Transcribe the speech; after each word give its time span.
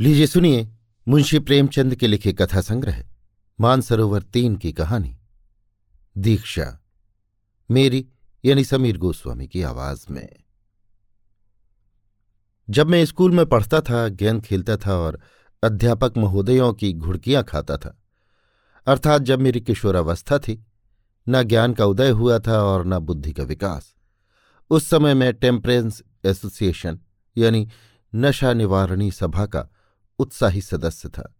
लीजिए 0.00 0.26
सुनिए 0.26 0.72
मुंशी 1.08 1.38
प्रेमचंद 1.38 1.94
के 1.94 2.06
लिखे 2.06 2.32
कथा 2.32 2.60
संग्रह, 2.60 3.04
मानसरोवर 3.60 4.22
तीन 4.22 4.56
की 4.56 4.72
कहानी। 4.72 5.18
दीक्षा, 6.18 6.80
मेरी 7.70 8.08
यानी 8.44 8.64
समीर 8.64 8.98
गोस्वामी 8.98 9.48
की 9.48 9.62
आवाज़ 9.62 10.06
में। 10.10 10.36
जब 12.70 12.86
मैं 12.86 13.04
स्कूल 13.04 13.30
में 13.30 13.46
पढ़ता 13.46 13.80
था, 13.80 14.08
गेंद 14.08 14.42
खेलता 14.42 14.76
था 14.76 14.94
और 14.94 15.20
अध्यापक 15.64 16.14
महोदयों 16.16 16.72
की 16.72 16.92
घुड़कियाँ 16.92 17.44
खाता 17.44 17.76
था। 17.76 18.02
अर्थात 18.86 19.22
जब 19.22 19.40
मेरी 19.40 19.60
किशोरावस्था 19.60 20.38
थी, 20.38 20.66
न 21.28 21.42
ज्ञान 21.42 21.72
का 21.72 21.84
उदय 21.84 22.10
हुआ 22.10 22.38
था 22.38 22.62
और 22.62 22.86
न 22.86 22.98
बुद्धि 22.98 23.32
का 23.32 23.42
विकास। 23.42 23.94
उस 24.70 24.90
समय 24.90 25.14
मैं 25.14 25.34
टेम्परेंस 25.34 26.02
एसोसिएशन 26.24 26.98
यानी 27.36 27.68
नशा 28.14 28.52
निवारणी 28.52 29.10
सभा 29.10 29.46
का 29.46 29.68
उत्साही 30.20 30.60
सदस्य 30.60 31.08
था। 31.08 31.34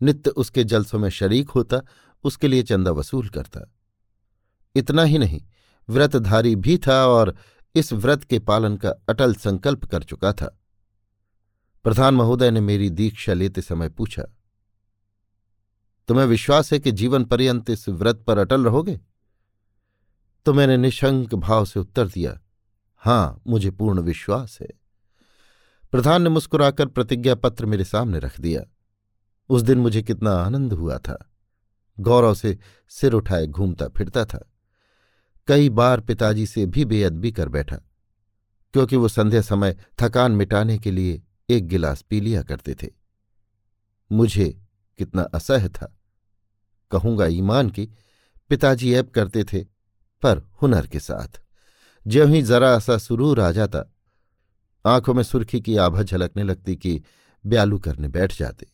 नित्य 0.00 0.30
उसके 0.30 0.64
जलसों 0.64 0.98
में 0.98 1.08
शरीक 1.10 1.50
होता, 1.50 1.80
उसके 2.24 2.48
लिए 2.48 2.62
चंदा 2.62 2.90
वसूल 2.90 3.28
करता। 3.28 3.60
इतना 4.74 5.02
ही 5.02 5.18
नहीं, 5.18 5.40
व्रतधारी 5.88 6.54
भी 6.56 6.78
था 6.78 7.04
और 7.06 7.34
इस 7.74 7.92
व्रत 7.92 8.24
के 8.24 8.38
पालन 8.38 8.76
का 8.76 8.90
अटल 9.08 9.34
संकल्प 9.34 9.84
कर 9.84 10.02
चुका 10.02 10.32
था। 10.32 10.58
प्रधान 11.84 12.14
महोदय 12.14 12.50
ने 12.50 12.60
मेरी 12.60 12.90
दीक्षा 12.90 13.32
लेते 13.32 13.62
समय 13.62 13.88
पूछा, 13.88 14.24
तुम्हें 16.08 16.26
विश्वास 16.26 16.72
है 16.72 16.78
कि 16.78 16.92
जीवन 16.92 17.24
पर्यंत 17.24 17.70
इस 17.70 17.88
व्रत 17.88 18.24
पर 18.26 18.38
अटल 18.38 18.64
रहोगे? 18.64 19.00
तो 20.46 20.52
मैंने 20.52 20.76
निशंक 20.76 21.34
भाव 21.34 21.64
से 21.64 21.80
उत्तर 21.80 22.08
दिया, 22.08 22.40
हाँ, 23.02 23.42
मुझे 23.46 23.70
पूर्ण 23.70 24.00
विश्वास 24.00 24.58
है। 24.60 24.68
प्रधान 25.94 26.22
ने 26.22 26.28
मुस्कुराकर 26.28 26.86
प्रतिज्ञा 26.86 27.34
पत्र 27.34 27.66
मेरे 27.66 27.84
सामने 27.84 28.18
रख 28.18 28.40
दिया। 28.40 28.62
उस 29.48 29.62
दिन 29.62 29.78
मुझे 29.78 30.02
कितना 30.02 30.30
आनंद 30.30 30.72
हुआ 30.72 30.98
था। 30.98 31.32
गौरव 32.00 32.34
से 32.34 32.58
सिर 32.88 33.12
उठाए 33.12 33.46
घूमता 33.46 33.88
फिरता 33.88 34.24
था। 34.24 34.52
कई 35.46 35.68
बार 35.68 36.00
पिताजी 36.00 36.46
से 36.46 36.66
भी 36.66 36.84
बेअदबी 36.84 37.32
कर 37.32 37.48
बैठा, 37.48 37.76
क्योंकि 38.72 38.96
वो 38.96 39.08
संध्या 39.08 39.40
समय 39.40 39.76
थकान 40.00 40.32
मिटाने 40.32 40.78
के 40.78 40.90
लिए 40.90 41.22
एक 41.50 41.68
गिलास 41.68 42.02
पी 42.02 42.20
लिया 42.20 42.42
करते 42.42 42.74
थे। 42.74 42.88
मुझे 44.12 44.60
कितना 44.98 45.22
असह्य 45.22 45.68
था। 45.68 45.98
कहूँगा 46.90 47.26
ईमान 47.26 47.70
की, 47.70 47.90
पिताजी 48.48 48.94
ऐप 48.94 49.10
करते 49.10 49.44
थे, 49.44 49.64
पर 50.22 50.50
हुनर 50.62 50.86
के 50.86 51.00
साथ। 51.00 51.42
ज्यों 52.06 52.30
ही 52.30 52.42
जरा 52.42 52.78
सा 52.78 52.98
सुरूर 52.98 53.40
आ 53.40 53.50
जाता 53.50 53.90
आँखों 54.86 55.14
में 55.14 55.22
सुर्खी 55.22 55.60
की 55.60 55.76
आभा 55.76 56.02
झलकने 56.02 56.42
लगती 56.42 56.76
कि 56.76 57.02
ब्यालू 57.46 57.78
करने 57.78 58.08
बैठ 58.08 58.38
जाते। 58.38 58.66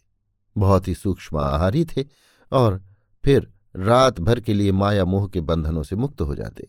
बहुत 0.56 0.88
ही 0.88 0.94
सूक्ष्म 0.94 1.38
आहारी 1.38 1.84
थे 1.84 2.04
और 2.52 2.80
फिर 3.24 3.52
रात 3.76 4.20
भर 4.20 4.40
के 4.40 4.54
लिए 4.54 4.72
माया 4.72 5.04
मोह 5.04 5.28
के 5.28 5.40
बंधनों 5.40 5.82
से 5.82 5.96
मुक्त 5.96 6.20
हो 6.20 6.34
जाते। 6.34 6.68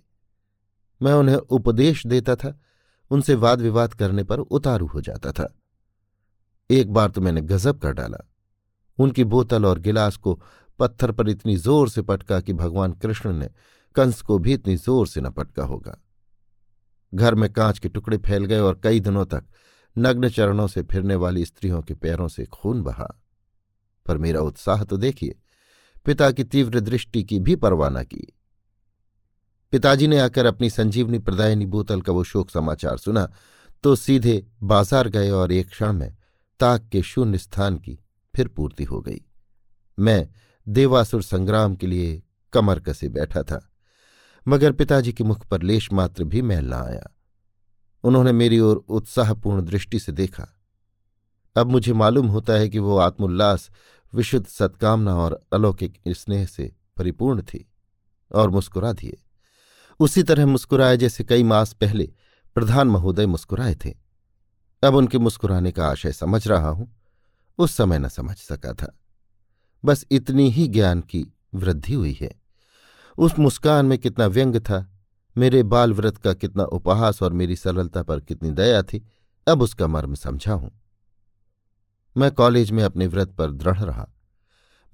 मैं 1.01 1.13
उन्हें 1.13 1.35
उपदेश 1.35 2.07
देता 2.07 2.35
था, 2.35 2.59
उनसे 3.11 3.35
वाद 3.35 3.61
विवाद 3.61 3.93
करने 3.93 4.23
पर 4.23 4.39
उतारू 4.39 4.87
हो 4.87 5.01
जाता 5.01 5.31
था। 5.31 5.53
एक 6.69 6.93
बार 6.93 7.09
तो 7.09 7.21
मैंने 7.21 7.41
गजब 7.41 7.79
कर 7.79 7.93
डाला। 7.93 8.17
उनकी 8.99 9.23
बोतल 9.23 9.65
और 9.65 9.79
गिलास 9.79 10.15
को 10.15 10.41
पत्थर 10.79 11.11
पर 11.11 11.29
इतनी 11.29 11.55
ज़ोर 11.57 11.89
से 11.89 12.01
पटका 12.01 12.39
कि 12.39 12.53
भगवान 12.53 12.91
कृष्ण 12.91 13.33
ने 13.33 13.49
कंस 13.95 14.21
को 14.21 14.37
भी 14.39 14.53
इतनी 14.53 14.75
ज़ोर 14.75 15.07
से 15.07 15.21
न 15.21 15.29
पटका 15.29 15.63
होगा। 15.63 15.97
घर 17.13 17.35
में 17.35 17.51
कांच 17.53 17.79
के 17.79 17.89
टुकड़े 17.89 18.17
फैल 18.17 18.45
गए 18.45 18.59
और 18.59 18.79
कई 18.83 18.99
दिनों 18.99 19.25
तक 19.25 19.43
नग्न 19.95 20.29
चरणों 20.29 20.67
से 20.67 20.83
फिरने 20.83 21.15
वाली 21.15 21.45
स्त्रियों 21.45 21.81
के 21.81 21.93
पैरों 21.93 22.27
से 22.27 22.45
खून 22.45 22.81
बहा। 22.83 23.07
पर 24.05 24.17
मेरा 24.17 24.41
उत्साह 24.41 24.83
तो 24.83 24.97
देखिए, 24.97 25.35
पिता 26.05 26.29
की 26.31 26.43
तीव्र 26.43 26.79
दृष्टि 26.79 27.23
की 27.23 27.39
भी 27.39 27.55
परवाह 27.55 27.89
न 27.89 28.03
की। 28.03 28.27
पिताजी 29.73 30.07
ने 30.07 30.19
आकर 30.19 30.45
अपनी 30.45 30.69
संजीवनी 30.69 31.19
प्रदायनी 31.19 31.65
बोतल 31.65 32.01
का 32.01 32.13
वो 32.13 32.23
शोक 32.23 32.49
समाचार 32.49 32.97
सुना 32.97 33.29
तो 33.83 33.95
सीधे 33.95 34.43
बाज़ार 34.63 35.07
गए 35.07 35.29
और 35.29 35.51
एक 35.51 35.69
क्षण 35.69 35.93
में 35.93 36.15
ताक 36.59 36.87
के 36.91 37.01
शून्य 37.01 37.37
स्थान 37.37 37.77
की 37.77 37.97
फिर 38.33 38.47
पूर्ति 38.47 38.83
हो 38.83 39.01
गई। 39.01 39.21
मैं 39.97 40.27
देवासुर 40.67 41.23
संग्राम 41.23 41.75
के 41.75 41.87
लिए 41.87 42.21
कमर 42.53 42.79
कसे 42.79 43.09
बैठा 43.09 43.43
था। 43.43 43.70
मगर 44.47 44.71
पिताजी 44.71 45.13
के 45.13 45.23
मुख 45.23 45.45
पर 45.45 45.61
लेश 45.61 45.93
मात्र 45.93 46.23
भी 46.23 46.41
मैल 46.41 46.65
न 46.65 46.73
आया। 46.73 47.17
उन्होंने 48.03 48.31
मेरी 48.31 48.59
ओर 48.59 48.77
उत्साहपूर्ण 48.77 49.61
दृष्टि 49.61 49.99
से 49.99 50.11
देखा। 50.11 50.47
अब 51.55 51.67
मुझे 51.67 51.93
मालूम 51.93 52.27
होता 52.27 52.53
है 52.53 52.69
कि 52.69 52.79
वो 52.79 52.97
आत्मोल्लास, 52.97 53.69
विशुद्ध 54.13 54.47
सत्कामना 54.47 55.15
और 55.15 55.41
अलौकिक 55.53 55.99
स्नेह 56.07 56.45
से 56.45 56.75
परिपूर्ण 56.97 57.41
थी 57.41 57.71
और 58.31 58.49
मुस्कुरा 58.49 58.93
दिए। 58.93 59.23
उसी 59.99 60.23
तरह 60.23 60.45
मुस्कुराए 60.45 60.97
जैसे 60.97 61.23
कई 61.23 61.43
मास 61.43 61.73
पहले 61.73 62.13
प्रधान 62.55 62.87
महोदय 62.87 63.25
मुस्कुराए 63.25 63.75
थे। 63.75 63.93
अब 64.83 64.95
उनके 64.95 65.17
मुस्कुराने 65.17 65.71
का 65.71 65.87
आशय 65.87 66.11
समझ 66.11 66.47
रहा 66.47 66.69
हूँ। 66.69 67.01
उस 67.57 67.71
समय 67.71 67.99
न 67.99 68.07
समझ 68.07 68.37
सका 68.37 68.73
था। 68.73 68.99
बस 69.85 70.05
इतनी 70.11 70.49
ही 70.49 70.67
ज्ञान 70.67 71.01
की 71.01 71.33
वृद्धि 71.55 71.93
हुई 71.93 72.17
है। 72.21 72.40
उस 73.17 73.39
मुस्कान 73.39 73.85
में 73.85 73.97
कितना 73.97 74.25
व्यंग 74.25 74.55
था, 74.55 74.97
मेरे 75.37 75.63
बाल 75.63 75.93
व्रत 75.93 76.17
का 76.17 76.33
कितना 76.33 76.63
उपहास 76.63 77.21
और 77.23 77.33
मेरी 77.33 77.55
सरलता 77.55 78.03
पर 78.03 78.19
कितनी 78.19 78.51
दया 78.51 78.81
थी, 78.81 79.05
अब 79.47 79.61
उसका 79.61 79.87
मर्म 79.87 80.15
समझा 80.15 80.53
हूँ। 80.53 80.71
मैं 82.17 82.31
कॉलेज 82.31 82.71
में 82.71 82.83
अपने 82.83 83.07
व्रत 83.07 83.31
पर 83.31 83.51
दृढ़ 83.51 83.79
रहा। 83.79 84.07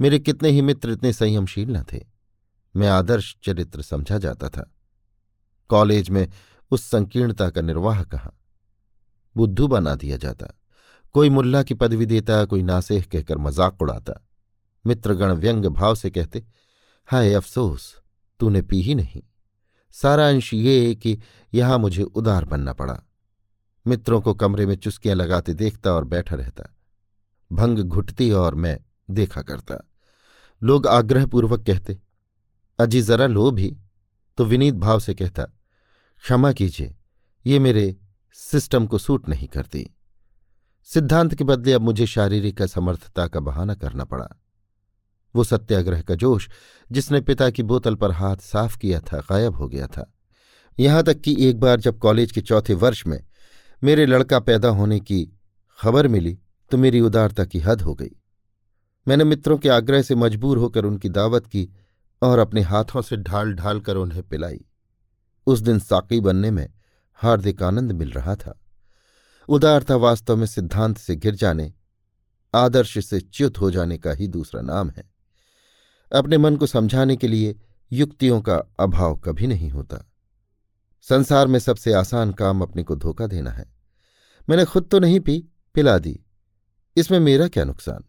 मेरे 0.02 0.20
कितने 0.20 0.50
ही 0.50 0.62
मित्र 0.62 0.92
इतने 0.92 1.14
संयमशील 1.14 1.78
न 1.78 1.84
थे। 1.84 2.06
मैं 2.76 2.88
आदर्श 2.88 3.38
चरित्र 3.44 3.82
समझा 3.82 4.18
जाता 4.18 4.50
था। 4.50 4.74
कॉलेज 5.70 6.10
में 6.10 6.32
उस 6.72 6.84
संकीर्णता 6.84 7.50
का 7.50 7.62
निर्वाह 7.62 8.04
कहा? 8.04 8.32
बुद्धू 9.36 9.68
बना 9.68 9.96
दिया 9.96 10.18
जाता। 10.18 10.48
कोई 11.14 11.30
मुल्ला 11.30 11.64
की 11.64 11.74
पदवी 11.74 12.06
देता, 12.06 12.46
कोई 12.46 12.64
नासेह 12.64 13.06
कहकर 13.12 13.38
मज़ाक 13.38 13.82
उड़ाता। 13.82 14.28
मित्रगण 14.88 15.32
व्यंग 15.32 15.66
भाव 15.66 15.96
से 15.96 16.10
कहते, 16.10 16.46
हाय 17.06 17.34
अफसोस 17.34 18.02
तूने 18.40 18.62
पी 18.62 18.82
ही 18.82 18.96
नहीं। 18.96 19.22
सारा 19.92 20.30
अंश 20.30 20.54
ये 20.54 20.96
कि 20.96 21.20
यहाँ 21.54 21.80
मुझे 21.80 22.04
उदार 22.04 22.46
बनना 22.46 22.74
पड़ा। 22.74 23.04
मित्रों 23.88 24.22
को 24.22 24.34
कमरे 24.34 24.66
में 24.66 24.76
चुस्कियाँ 24.76 25.16
लगाते 25.16 25.54
देखता 25.54 25.92
और 25.94 26.06
बैठा 26.06 26.36
रहता। 26.36 26.76
भंग 27.52 27.80
घुटती 27.80 28.32
और 28.32 28.56
मैं 28.56 28.80
देखा 29.12 29.42
करता। 29.42 29.90
लोग 30.64 30.88
आग्रहपूर्वक 30.88 31.66
कहते, 31.66 32.00
अजी, 32.80 33.02
जरा 33.02 33.28
लो 33.28 33.52
भी। 33.52 33.78
तो 34.38 34.46
विनीत 34.46 34.76
भाव 34.76 35.00
से 35.00 35.14
कहता, 35.14 35.44
क्षमा 36.24 36.52
कीजिए, 36.52 36.96
ये 37.46 37.60
मेरे 37.60 37.98
सिस्टम 38.34 38.88
को 38.88 38.98
सूट 38.98 39.30
नहीं 39.30 39.48
करती। 39.48 39.96
सिद्धांत 40.84 41.36
के 41.36 41.44
बदले 41.44 41.74
अब 41.74 41.82
मुझे 41.82 42.06
शारीरिक 42.06 42.62
असमर्थता 42.62 43.28
का 43.28 43.40
बहाना 43.40 43.76
करना 43.76 44.04
पड़ा। 44.04 44.28
वो 45.38 45.44
सत्याग्रह 45.44 46.02
का 46.02 46.16
जोश, 46.16 46.50
जिसने 46.92 47.22
पिता 47.22 47.50
की 47.50 47.64
बोतल 47.64 47.96
पर 47.96 48.12
हाथ 48.12 48.38
साफ़ 48.44 48.78
किया 48.78 49.00
था, 49.02 49.20
गायब 49.22 49.56
हो 49.56 49.68
गया 49.68 49.88
था। 49.88 50.12
यहाँ 50.78 51.04
तक 51.04 51.22
कि 51.22 51.36
एक 51.40 51.60
बार 51.60 51.80
जब 51.80 51.98
कॉलेज 51.98 52.32
के 52.32 52.42
चौथे 52.42 52.74
वर्ष 52.74 53.06
में 53.08 53.24
मेरे 53.82 54.06
लड़का 54.06 54.40
पैदा 54.40 54.70
होने 54.70 55.00
की 55.00 55.24
खबर 55.80 56.08
मिली 56.08 56.38
तो 56.72 56.78
मेरी 56.78 57.02
उदारता 57.02 57.46
की 57.46 57.60
हद 57.60 57.82
हो 57.82 57.94
गई। 57.96 58.16
मैंने 59.08 59.24
मित्रों 59.24 59.58
के 59.58 59.70
आग्रह 59.70 60.02
से 60.02 60.16
मजबूर 60.16 60.58
होकर 60.58 60.86
उनकी 60.86 61.10
दावत 61.10 61.46
की 61.48 61.70
और 62.22 62.40
अपने 62.40 62.62
हाथों 62.62 63.02
से 63.02 63.18
ढाल 63.18 63.54
ढाल 63.54 63.80
कर 63.80 63.96
उन्हें 63.96 64.24
पिलाई। 64.24 64.66
उस 65.48 65.60
दिन 65.60 65.80
साकी 65.80 66.20
बनने 66.20 66.52
में 66.52 66.68
हार्दिक 67.20 67.64
आनंद 67.64 67.92
मिल 67.92 68.12
रहा 68.12 68.36
था। 68.36 68.60
उदारता 69.50 69.96
वास्तव 69.96 70.36
में 70.36 70.46
सिद्धांत 70.46 70.98
से 70.98 71.16
गिर 71.16 71.36
जाने, 71.36 71.72
आदर्श 72.54 72.98
से 73.06 73.20
च्युत 73.20 73.60
हो 73.62 73.72
जाने 73.72 73.98
का 73.98 74.12
ही 74.12 74.28
दूसरा 74.28 74.62
नाम 74.62 74.90
है। 74.90 75.04
अपने 76.16 76.38
मन 76.38 76.56
को 76.56 76.66
समझाने 76.66 77.16
के 77.16 77.28
लिए 77.28 77.60
युक्तियों 77.92 78.42
का 78.42 78.56
अभाव 78.80 79.16
कभी 79.16 79.48
नहीं 79.48 79.70
होता। 79.70 80.12
संसार 81.02 81.48
में 81.48 81.60
सबसे 81.60 81.94
आसान 81.94 82.32
काम 82.32 82.62
अपने 82.62 82.84
को 82.84 82.96
धोखा 82.96 83.28
देना 83.28 83.52
है। 83.52 83.74
मैंने 84.50 84.66
खुद 84.66 84.88
तो 84.92 85.00
नहीं 85.00 85.20
पी, 85.20 85.48
पिला 85.74 86.00
दी। 86.00 86.20
इसमें 86.96 87.20
मेरा 87.20 87.48
क्या 87.48 87.64
नुकसान? 87.64 88.04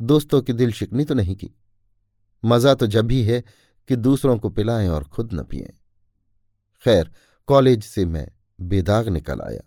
दोस्तों 0.00 0.42
की 0.42 0.52
दिल 0.52 0.72
शिकनी 0.72 1.04
तो 1.04 1.14
नहीं 1.14 1.36
की। 1.36 1.50
मज़ा 2.44 2.74
तो 2.74 2.86
जब 2.86 3.04
भी 3.04 3.22
है 3.22 3.44
कि 3.88 3.96
दूसरों 3.96 4.38
को 4.38 4.50
पिलाएँ 4.50 4.88
और 4.88 5.04
खुद 5.04 5.30
न 5.32 5.42
पिए। 5.42 5.72
खैर, 6.84 7.12
कॉलेज 7.46 7.84
से 7.84 8.06
मैं 8.06 8.28
बेदाग 8.60 9.08
निकल 9.08 9.40
आया। 9.40 9.60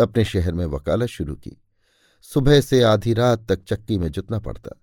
अपने 0.00 0.24
शहर 0.24 0.52
में 0.52 0.66
वकालत 0.66 1.06
शुरू 1.06 1.34
की। 1.34 1.62
सुबह 2.22 2.60
से 2.60 2.82
आधी 2.82 3.14
रात 3.14 3.46
तक 3.48 3.64
चक्की 3.64 3.98
में 3.98 4.08
जुतना 4.08 4.38
पड़ता। 4.38 4.81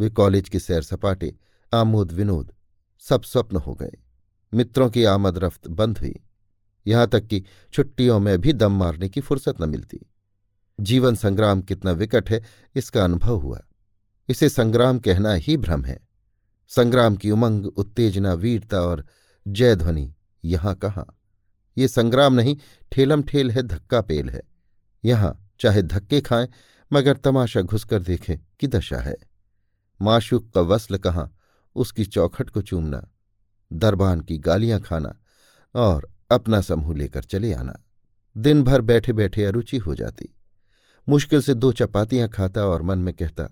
वे 0.00 0.10
कॉलेज 0.10 0.48
के 0.48 0.58
सैर 0.58 0.82
सपाटे, 0.82 1.34
आमोद 1.74 2.12
विनोद, 2.12 2.52
सब 3.00 3.22
स्वप्न 3.22 3.56
हो 3.56 3.74
गए। 3.74 3.92
मित्रों 4.54 4.90
की 4.90 5.04
आमद 5.04 5.38
रफ्त 5.38 5.68
बंद 5.68 5.98
हुई। 5.98 6.14
यहाँ 6.86 7.06
तक 7.06 7.26
कि 7.26 7.44
छुट्टियों 7.72 8.20
में 8.20 8.38
भी 8.38 8.52
दम 8.52 8.72
मारने 8.72 9.08
की 9.08 9.20
फुर्सत 9.20 9.60
न 9.60 9.68
मिलती। 9.68 10.00
जीवन 10.80 11.14
संग्राम 11.14 11.60
कितना 11.60 11.92
विकट 11.92 12.30
है, 12.30 12.44
इसका 12.76 13.04
अनुभव 13.04 13.36
हुआ। 13.36 13.60
इसे 14.28 14.48
संग्राम 14.48 14.98
कहना 14.98 15.32
ही 15.32 15.56
भ्रम 15.56 15.84
है। 15.84 16.00
संग्राम 16.68 17.16
की 17.16 17.30
उमंग, 17.30 17.66
उत्तेजना, 17.66 18.32
वीरता 18.32 18.80
और 18.80 19.06
जयध्वनि 19.48 20.14
यहाँ 20.44 20.74
कहाँ? 20.74 21.18
ये 21.78 21.88
संग्राम 21.88 22.34
नहीं, 22.34 22.56
ठेलम 22.92 23.22
ठेल 23.22 23.50
है, 23.50 23.62
धक्का 23.62 24.00
पेल 24.00 24.30
है। 24.30 24.42
यहाँ 25.04 25.48
चाहे 25.60 25.82
धक्के 25.82 26.20
खाएँ, 26.20 26.48
मगर 26.92 27.16
तमाशा 27.16 27.60
घुसकर 27.60 28.02
देखें 28.02 28.38
कि 28.60 28.66
दशा 28.66 28.98
है। 28.98 29.29
माशुक 30.02 30.50
का 30.54 30.60
वस्ल 30.60 30.98
कहाँ, 30.98 31.36
उसकी 31.76 32.04
चौखट 32.04 32.50
को 32.50 32.62
चूमना, 32.62 33.06
दरबान 33.72 34.20
की 34.20 34.38
गालियाँ 34.38 34.80
खाना 34.80 35.14
और 35.74 36.08
अपना 36.30 36.60
समूह 36.60 36.96
लेकर 36.96 37.24
चले 37.24 37.52
आना। 37.52 37.78
दिन 38.36 38.62
भर 38.62 38.80
बैठे 38.80 39.12
बैठे 39.12 39.44
अरुचि 39.44 39.76
हो 39.76 39.94
जाती। 39.94 40.34
मुश्किल 41.08 41.40
से 41.42 41.54
दो 41.54 41.72
चपातियाँ 41.72 42.28
खाता 42.28 42.64
और 42.64 42.82
मन 42.82 42.98
में 42.98 43.14
कहता, 43.14 43.44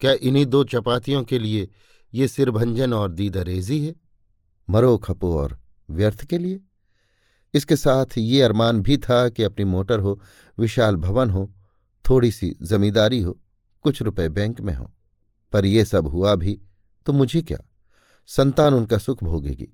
क्या 0.00 0.12
इन्हीं 0.12 0.46
दो 0.46 0.64
चपातियों 0.64 1.22
के 1.24 1.38
लिए 1.38 1.68
ये 2.14 2.28
सिरभंजन 2.28 2.92
और 2.92 3.12
दीदरेजी 3.12 3.86
है? 3.86 3.94
मरो 4.70 4.96
खपो 4.98 5.36
और 5.38 5.58
व्यर्थ 5.90 6.24
के 6.24 6.38
लिए? 6.38 6.60
इसके 7.54 7.76
साथ 7.76 8.18
ये 8.18 8.42
अरमान 8.42 8.80
भी 8.82 8.96
था 8.98 9.28
कि 9.28 9.42
अपनी 9.42 9.64
मोटर 9.64 10.00
हो, 10.00 10.20
विशाल 10.58 10.96
भवन 10.96 11.30
हो, 11.30 11.50
थोड़ी 12.04 12.30
सी 12.30 12.54
जमींदारी 12.62 13.20
हो, 13.20 13.38
कुछ 13.82 14.02
रुपए 14.02 14.28
बैंक 14.28 14.60
में 14.60 14.74
हो। 14.74 14.90
पर 15.56 15.66
यह 15.66 15.84
सब 15.84 16.06
हुआ 16.06 16.34
भी 16.34 16.60
तो 17.06 17.12
मुझे 17.12 17.42
क्या? 17.42 17.58
संतान 18.26 18.74
उनका 18.74 18.98
सुख 18.98 19.24
भोगेगी। 19.24 19.68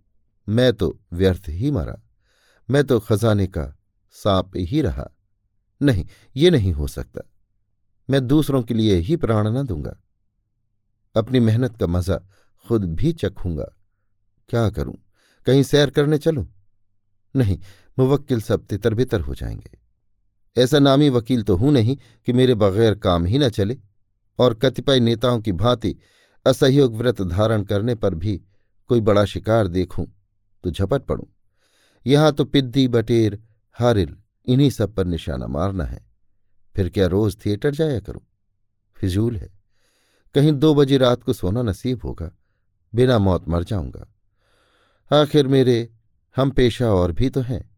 मैं 0.49 0.73
तो 0.73 1.00
व्यर्थ 1.12 1.43
ही 1.49 1.70
मरा। 1.70 2.02
मैं 2.70 2.84
तो 2.84 3.00
खजाने 3.00 3.46
का 3.46 3.79
सांप 4.11 4.52
ही 4.56 4.82
रहा। 4.82 5.11
नहीं, 5.82 6.06
ये 6.37 6.50
नहीं 6.50 6.73
हो 6.73 6.87
सकता। 6.87 7.20
मैं 8.11 8.26
दूसरों 8.26 8.62
के 8.62 8.75
लिए 8.75 8.96
ही 8.96 9.17
प्राण 9.17 9.49
न 9.49 9.67
दूँगा। 9.67 9.96
अपनी 11.17 11.40
मेहनत 11.40 11.76
का 11.76 11.87
मज़ा 11.87 12.20
खुद 12.69 12.84
भी 12.84 13.12
चखूँगा। 13.12 13.76
क्या 14.49 14.70
करूँ? 14.70 14.94
कहीं 15.46 15.62
सैर 15.62 15.90
करने 15.90 16.19
चलूँ? 16.19 16.49
नहीं, 17.37 17.58
मुवक्किल 17.99 18.40
सब 18.40 18.67
तितर 18.67 18.94
बितर 18.94 19.20
हो 19.20 19.34
जाएँगे। 19.34 19.79
ऐसा 20.62 20.79
नामी 20.79 21.08
वकील 21.08 21.43
तो 21.43 21.56
हूँ 21.56 21.73
नहीं 21.73 21.96
कि 22.26 22.32
मेरे 22.32 22.55
बगैर 22.55 22.94
काम 22.94 23.25
ही 23.25 23.38
न 23.38 23.49
चले। 23.49 23.92
और 24.38 24.55
कतिपय 24.55 25.00
नेताओं 25.00 25.40
की 25.40 25.52
भांति 25.52 25.96
असहयोग 26.46 26.96
व्रत 26.96 27.23
धारण 27.23 27.62
करने 27.62 27.94
पर 27.94 28.14
भी 28.14 28.43
कोई 28.88 29.00
बड़ा 29.00 29.25
शिकार 29.25 29.69
देखूँ 29.69 30.06
तो 30.64 30.70
झपट 30.70 31.02
पड़ूं। 31.02 31.25
यहाँ 32.06 32.32
तो 32.32 32.44
पिद्दी, 32.44 32.88
बटेर, 32.88 33.43
हारिल, 33.73 34.17
इन्हीं 34.46 34.70
सब 34.70 34.94
पर 34.94 35.05
निशाना 35.05 35.46
मारना 35.46 35.84
है। 35.84 36.06
फिर 36.76 36.88
क्या 36.88 37.06
रोज 37.06 37.37
थिएटर 37.46 37.70
जाया 37.70 38.00
करूँ? 38.00 38.23
फिजूल 38.96 39.37
है। 39.37 39.52
कहीं 40.34 40.52
दो 40.52 40.75
बजे 40.75 40.99
रात 40.99 41.23
को 41.23 41.32
सोना 41.32 41.62
नसीब 41.62 42.00
होगा। 42.05 42.31
बिना 42.94 43.19
मौत 43.19 43.49
मर 43.49 43.64
जाऊँगा। 43.64 44.14
आखिर 45.20 45.46
मेरे 45.46 45.93
हम 46.37 46.50
पेशा 46.50 46.88
और 46.88 47.12
भी 47.12 47.31
तो 47.31 47.40
हैं। 47.40 47.76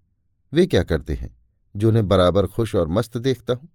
वे 0.52 0.66
क्या 0.66 0.82
करते 0.82 1.14
हैं? 1.14 1.36
जो 1.76 1.88
उन्हें 1.88 2.08
बराबर 2.08 2.46
खुश 2.46 2.74
और 2.74 2.88
मस्त 2.88 3.16
देखता 3.16 3.54
हूँ। 3.54 3.68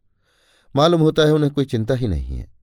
मालूम 0.76 1.02
होता 1.02 1.22
है 1.22 1.32
उन्हें 1.32 1.54
कोई 1.54 1.66
चिंता 1.66 1.94
ही 1.94 2.08
नहीं 2.08 2.38
है। 2.38 2.59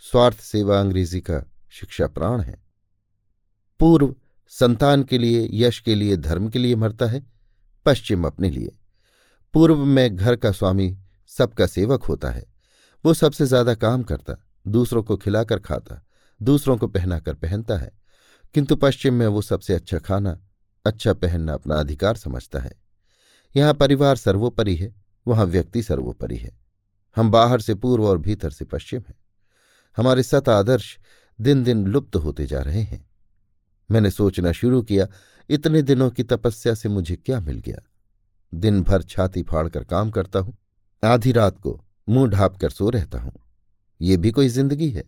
स्वार्थ 0.00 0.40
सेवा 0.40 0.80
अंग्रेज़ी 0.80 1.20
का 1.20 1.50
शिक्षा 1.70 2.06
प्राण 2.06 2.40
है। 2.40 2.62
पूर्व 3.80 4.14
संतान 4.48 5.02
के 5.02 5.18
लिए, 5.18 5.48
यश 5.52 5.80
के 5.80 5.94
लिए, 5.94 6.16
धर्म 6.16 6.48
के 6.48 6.58
लिए 6.58 6.76
मरता 6.76 7.06
है, 7.06 7.26
पश्चिम 7.86 8.24
अपने 8.24 8.50
लिए। 8.50 8.76
पूर्व 9.54 9.84
में 9.84 10.16
घर 10.16 10.36
का 10.36 10.52
स्वामी 10.52 10.98
सबका 11.26 11.66
सेवक 11.66 12.02
होता 12.02 12.30
है। 12.30 12.44
वो 13.04 13.14
सबसे 13.14 13.46
ज़्यादा 13.46 13.74
काम 13.74 14.02
करता, 14.02 14.34
दूसरों 14.68 15.02
को 15.02 15.16
खिलाकर 15.16 15.58
खाता, 15.58 16.06
दूसरों 16.42 16.78
को 16.78 16.86
पहनाकर 16.86 17.34
पहनता 17.34 17.76
है। 17.76 17.92
किंतु 18.54 18.76
पश्चिम 18.76 19.14
में 19.14 19.26
वो 19.26 19.42
सबसे 19.42 19.74
अच्छा 19.74 19.98
खाना 19.98 20.40
अच्छा 20.84 21.12
पहनना 21.12 21.54
अपना 21.54 21.74
अधिकार 21.74 22.16
समझता 22.16 22.58
है। 22.58 22.72
यहाँ 23.56 23.74
परिवार 23.74 24.16
सर्वोपरि 24.16 24.74
है, 24.74 24.94
वहाँ 25.26 25.46
व्यक्ति 25.46 25.82
सर्वोपरि 25.82 26.36
है। 26.36 26.58
हम 27.16 27.30
बाहर 27.30 27.60
से 27.60 27.74
पूर्व 27.74 28.06
और 28.06 28.18
भीतर 28.18 28.50
से 28.50 28.64
पश्चिम 28.64 29.02
हैं। 29.08 29.19
हमारे 30.00 30.22
सत 30.22 30.48
आदर्श 30.48 30.98
दिन 31.40 31.64
दिन 31.64 31.86
लुप्त 31.86 32.16
होते 32.16 32.46
जा 32.46 32.60
रहे 32.60 32.82
हैं। 32.82 33.10
मैंने 33.90 34.10
सोचना 34.10 34.52
शुरू 34.52 34.82
किया, 34.82 35.06
इतने 35.50 35.82
दिनों 35.82 36.10
की 36.10 36.22
तपस्या 36.22 36.74
से 36.74 36.88
मुझे 36.88 37.16
क्या 37.16 37.40
मिल 37.40 37.58
गया? 37.58 37.78
दिन 38.54 38.82
भर 38.82 39.02
छाती 39.02 39.42
फाड़कर 39.42 39.84
काम 39.84 40.10
करता 40.10 40.38
हूँ, 40.38 40.56
आधी 41.04 41.32
रात 41.32 41.58
को 41.58 41.84
मुँह 42.08 42.30
ढाप 42.30 42.56
कर 42.56 42.70
सो 42.70 42.90
रहता 42.90 43.18
हूँ। 43.18 43.32
ये 44.02 44.16
भी 44.16 44.30
कोई 44.30 44.48
ज़िंदगी 44.48 44.90
है। 44.90 45.04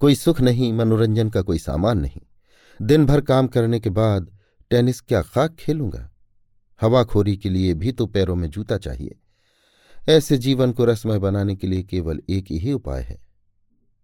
कोई 0.00 0.14
सुख 0.14 0.40
नहीं, 0.40 0.72
मनोरंजन 0.72 1.30
का 1.30 1.42
कोई 1.42 1.58
सामान 1.58 1.98
नहीं। 1.98 2.22
दिन 2.82 3.06
भर 3.06 3.20
काम 3.20 3.46
करने 3.46 3.80
के 3.80 3.90
बाद 3.90 4.38
टेनिस 4.70 5.00
क्या 5.00 5.22
खाक 5.22 5.54
खेलूँगा? 5.54 6.10
हवाखोरी 6.80 7.36
के 7.36 7.48
लिए 7.48 7.74
भी 7.74 7.92
तो 7.92 8.06
पैरों 8.06 8.36
में 8.36 8.50
जूता 8.50 8.78
चाहिए। 8.78 9.18
ऐसे 10.08 10.38
जीवन 10.38 10.72
को 10.72 10.84
रसमय 10.84 11.18
बनाने 11.18 11.56
के 11.56 11.66
लिए 11.66 11.82
केवल 11.82 12.22
एक 12.30 12.44
ही 12.50 12.72
उपाय 12.72 13.02
है। 13.02 13.25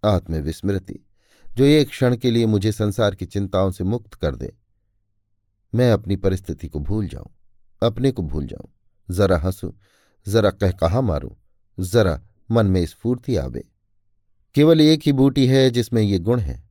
आत्मविस्मृति, 0.05 0.99
जो 1.47 1.65
एक 1.65 1.89
क्षण 1.89 2.17
के 2.17 2.31
लिए 2.31 2.47
मुझे 2.47 2.73
संसार 2.73 3.15
की 3.15 3.27
चिंताओं 3.27 3.71
से 3.71 3.85
मुक्त 3.85 4.15
कर 4.15 4.37
दे। 4.37 4.53
मैं 5.75 5.93
अपनी 5.93 6.17
परिस्थिति 6.17 6.69
को 6.69 6.81
भूल 6.81 7.09
जाऊँ, 7.09 7.31
अपने 7.83 8.11
को 8.11 8.23
भूल 8.23 8.47
जाऊँ। 8.47 8.73
जरा 9.11 9.39
हंसू, 9.39 9.75
जरा 10.29 10.51
कह 10.51 10.71
कहा 10.71 11.01
मारूं, 11.01 11.31
जरा 11.79 12.21
मन 12.51 12.67
में 12.67 12.87
स्फूर्ति 12.87 13.37
आवे। 13.37 13.65
केवल 14.55 14.81
एक 14.81 15.01
ही 15.07 15.13
बूटी 15.13 15.47
है 15.47 15.71
जिसमें 15.71 16.03
ये 16.03 16.19
गुण 16.19 16.41
है, 16.41 16.63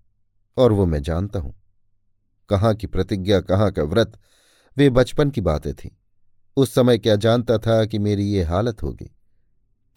और 0.58 0.72
वो 0.72 0.86
मैं 0.86 1.02
जानता 1.02 1.40
हूँ। 1.40 1.56
कहाँ 2.50 2.74
की 2.76 2.88
प्रतिज्ञा, 2.88 3.42
कहाँ 3.42 3.72
का 3.72 3.84
व्रत, 3.84 4.20
वे 4.78 4.90
बचपन 4.90 5.30
की 5.30 5.42
बातें 5.42 5.74
थीं। 5.74 5.90
उस 6.58 6.74
समय 6.74 6.98
क्या 6.98 7.16
जानता 7.16 7.58
था 7.58 7.86
कि 7.86 8.00
मेरी 8.00 8.24
ये 8.24 8.44
हालत 8.44 8.84
होगी। 8.84 9.16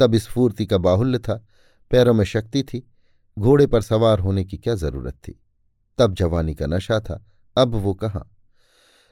तब 0.00 0.16
स्फूर्ति 0.16 0.66
का 0.66 0.78
बाहुल्य 0.78 1.18
था, 1.18 1.46
पैरों 1.90 2.14
में 2.14 2.24
शक्ति 2.24 2.62
थी 2.62 2.90
घोड़े 3.38 3.66
पर 3.66 3.82
सवार 3.82 4.18
होने 4.18 4.44
की 4.44 4.56
क्या 4.56 4.74
ज़रूरत 4.74 5.14
थी? 5.14 5.40
तब 5.98 6.14
जवानी 6.14 6.54
का 6.54 6.66
नशा 6.66 7.00
था। 7.00 7.24
अब 7.56 7.74
वो 7.74 7.94
कहाँ? 7.94 8.30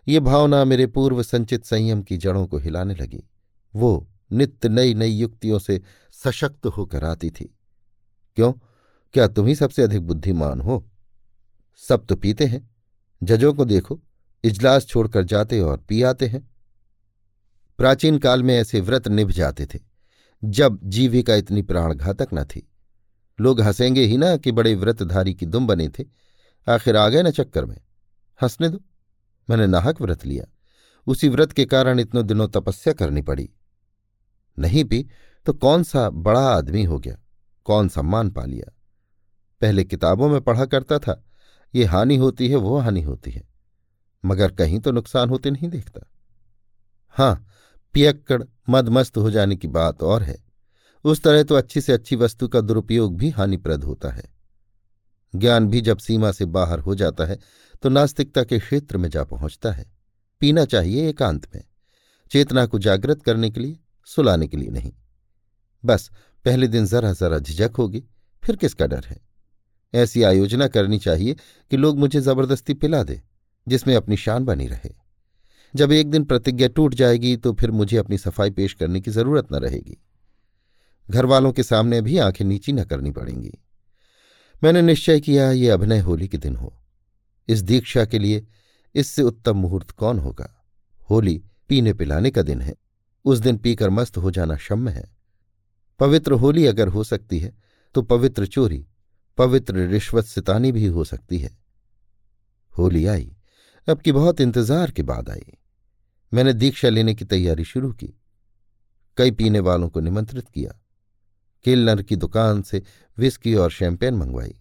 ये 0.08 0.20
भावना 0.20 0.64
मेरे 0.64 0.86
पूर्व 0.86 1.22
संचित 1.22 1.64
संयम 1.64 2.02
की 2.02 2.16
जड़ों 2.16 2.46
को 2.46 2.58
हिलाने 2.58 2.94
लगी। 2.94 3.24
वो 3.74 4.08
नित्य 4.32 4.68
नई 4.68 4.94
नई 4.94 5.10
युक्तियों 5.10 5.58
से 5.58 5.80
सशक्त 6.12 6.66
होकर 6.66 7.04
आती 7.04 7.30
थी। 7.30 7.44
क्यों? 8.36 8.52
क्या 9.14 9.26
तुम 9.28 9.46
ही 9.46 9.54
सबसे 9.54 9.82
अधिक 9.82 10.02
बुद्धिमान 10.02 10.60
हो? 10.60 10.84
सब 11.88 12.06
तो 12.06 12.16
पीते 12.16 12.44
हैं। 12.44 12.70
जजों 13.22 13.54
को 13.54 13.64
देखो। 13.64 14.00
इजलास 14.44 14.86
छोड़कर 14.86 15.24
जाते 15.24 15.60
और 15.60 15.78
पी 15.78 16.02
आते 16.02 16.26
हैं। 16.26 16.50
प्राचीन 17.78 18.18
काल 18.18 18.42
में 18.42 18.54
ऐसे 18.54 18.80
व्रत 18.80 19.08
निभ 19.08 19.30
जाते 19.30 19.66
थे, 19.66 19.78
जब 20.44 20.80
जीविका 20.84 21.34
इतनी 21.34 21.62
प्राणघातक 21.62 22.28
न 22.34 22.44
थी। 22.44 22.68
लोग 23.42 23.60
हंसेंगे 23.60 24.02
ही 24.02 24.16
ना 24.16 24.36
कि 24.36 24.52
बड़े 24.52 24.74
व्रतधारी 24.74 25.34
की 25.34 25.46
दुम 25.46 25.66
बने 25.66 25.88
थे। 25.88 26.04
आखिर 26.68 26.96
आ 26.96 27.08
गए 27.08 27.22
ना 27.22 27.30
चक्कर 27.30 27.64
में। 27.64 27.80
हंसने 28.42 28.68
दो। 28.68 28.80
मैंने 29.50 29.66
नाहक 29.66 30.00
व्रत 30.00 30.26
लिया। 30.26 30.44
उसी 31.06 31.28
व्रत 31.28 31.52
के 31.52 31.64
कारण 31.64 32.00
इतनों 32.00 32.26
दिनों 32.26 32.48
तपस्या 32.48 32.94
करनी 32.94 33.22
पड़ी। 33.22 33.50
नहीं 34.58 34.84
पी 34.84 35.06
तो 35.46 35.52
कौन 35.52 35.82
सा 35.82 36.10
बड़ा 36.10 36.40
आदमी 36.40 36.84
हो 36.84 36.98
गया? 36.98 37.16
कौन 37.64 37.88
सम्मान 37.88 38.30
पा 38.30 38.44
लिया? 38.44 38.72
पहले 39.60 39.84
किताबों 39.84 40.28
में 40.28 40.40
पढ़ा 40.40 40.64
करता 40.64 40.98
था। 40.98 41.24
ये 41.74 41.84
हानि 41.84 42.16
होती 42.16 42.48
है, 42.48 42.56
वो 42.56 42.78
हानि 42.78 43.02
होती 43.02 43.30
है। 43.30 43.42
मगर 44.24 44.52
कहीं 44.52 44.80
तो 44.80 44.90
नुकसान 44.90 45.30
होते 45.30 45.50
नहीं 45.50 45.68
देखता। 45.68 46.10
हाँ 47.08 47.46
पियक्कड़, 47.92 48.42
मदमस्त 48.70 49.16
हो 49.16 49.30
जाने 49.30 49.56
की 49.56 49.68
बात 49.68 50.02
और 50.02 50.22
है। 50.22 50.41
उस 51.04 51.22
तरह 51.22 51.42
तो 51.42 51.54
अच्छी 51.54 51.80
से 51.80 51.92
अच्छी 51.92 52.16
वस्तु 52.16 52.48
का 52.48 52.60
दुरुपयोग 52.60 53.16
भी 53.16 53.30
हानिप्रद 53.30 53.84
होता 53.84 54.10
है। 54.10 54.24
ज्ञान 55.34 55.68
भी 55.68 55.80
जब 55.80 55.98
सीमा 55.98 56.32
से 56.32 56.44
बाहर 56.46 56.78
हो 56.78 56.94
जाता 56.94 57.24
है 57.24 57.38
तो 57.82 57.88
नास्तिकता 57.88 58.42
के 58.44 58.58
क्षेत्र 58.58 58.96
में 58.96 59.08
जा 59.08 59.24
पहुँचता 59.24 59.72
है। 59.72 59.90
पीना 60.40 60.64
चाहिए 60.64 61.08
एकांत 61.08 61.46
में, 61.54 61.62
चेतना 62.30 62.64
को 62.66 62.78
जागृत 62.78 63.22
करने 63.22 63.50
के 63.50 63.60
लिए, 63.60 63.78
सुलाने 64.08 64.46
के 64.48 64.56
लिए 64.56 64.70
नहीं। 64.70 64.92
बस, 65.84 66.10
पहले 66.44 66.68
दिन 66.68 66.86
जरा 66.86 67.12
जरा 67.12 67.38
झिझक 67.38 67.72
होगी, 67.78 68.04
फिर 68.42 68.56
किसका 68.56 68.86
डर 68.86 69.04
है? 69.04 69.20
ऐसी 69.94 70.22
आयोजना 70.22 70.66
करनी 70.68 70.98
चाहिए 70.98 71.36
कि 71.70 71.76
लोग 71.76 71.98
मुझे 71.98 72.20
ज़बरदस्ती 72.20 72.74
पिला 72.74 73.02
दे, 73.02 73.20
जिसमें 73.66 73.94
अपनी 73.96 74.16
शान 74.16 74.44
बनी 74.44 74.66
रहे। 74.66 74.94
जब 75.74 75.92
एक 75.92 76.10
दिन 76.10 76.24
प्रतिज्ञा 76.24 76.68
टूट 76.68 76.94
जाएगी 76.94 77.36
तो 77.36 77.52
फिर 77.52 77.70
मुझे 77.70 77.96
अपनी 77.96 78.18
सफ़ाई 78.18 78.50
पेश 78.50 78.74
करने 78.74 79.00
की 79.00 79.10
ज़रूरत 79.10 79.52
न 79.52 79.56
रहेगी। 79.56 79.96
घर 81.10 81.24
वालों 81.24 81.52
के 81.52 81.62
सामने 81.62 82.00
भी 82.00 82.18
आँखें 82.18 82.44
नीची 82.44 82.72
न 82.72 82.84
करनी 82.84 83.10
पड़ेंगी। 83.10 83.52
मैंने 84.62 84.82
निश्चय 84.82 85.20
किया, 85.20 85.50
ये 85.50 85.68
अभिनय 85.68 85.98
होली 85.98 86.28
के 86.28 86.38
दिन 86.38 86.56
हो। 86.56 86.74
इस 87.48 87.62
दीक्षा 87.62 88.04
के 88.04 88.18
लिए 88.18 88.46
इससे 88.94 89.22
उत्तम 89.22 89.56
मुहूर्त 89.56 89.90
कौन 89.90 90.18
होगा? 90.18 90.48
होली 91.10 91.42
पीने 91.68 91.92
पिलाने 91.94 92.30
का 92.30 92.42
दिन 92.42 92.60
है। 92.60 92.74
उस 93.24 93.38
दिन 93.38 93.56
पीकर 93.56 93.90
मस्त 93.90 94.16
हो 94.16 94.30
जाना 94.30 94.56
क्षम्य 94.56 94.92
है। 94.92 95.04
पवित्र 96.00 96.32
होली 96.32 96.66
अगर 96.66 96.88
हो 96.88 97.04
सकती 97.04 97.38
है 97.38 97.52
तो 97.94 98.02
पवित्र 98.02 98.46
चोरी, 98.46 98.86
पवित्र 99.38 99.86
रिश्वत 99.86 100.24
सितानी 100.24 100.72
भी 100.72 100.86
हो 100.86 101.04
सकती 101.04 101.38
है। 101.38 101.56
होली 102.72 103.06
आई। 103.06 103.36
अब 103.88 104.00
की 104.00 104.12
बहुत 104.12 104.40
इंतज़ार 104.40 104.90
के 104.90 105.02
बाद 105.02 105.30
आई। 105.30 105.52
मैंने 106.32 106.52
दीक्षा 106.52 106.88
लेने 106.88 107.14
की 107.14 107.24
तैयारी 107.24 107.64
शुरू 107.64 107.92
की। 107.92 108.14
कई 109.18 109.30
पीने 109.30 109.60
वालों 109.60 109.88
को 109.88 110.00
निमंत्रित 110.00 110.48
किया। 110.48 110.78
किलनर 111.64 112.02
की 112.02 112.16
दुकान 112.16 112.62
से 112.62 112.82
विस्की 113.18 113.54
और 113.54 113.70
शैंपेन 113.70 114.14
मंगवाई। 114.14 114.54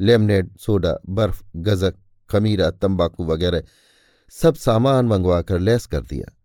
लेमनेड, 0.00 0.56
सोडा, 0.56 0.98
बर्फ़, 1.08 1.42
गजक, 1.56 1.94
खमीरा, 2.30 2.70
तंबाकू 2.70 3.24
वगैरह 3.24 3.62
सब 4.30 4.54
सामान 4.54 5.06
मंगवाकर 5.06 5.58
लैस 5.58 5.86
कर 5.86 6.00
दिया। 6.00 6.36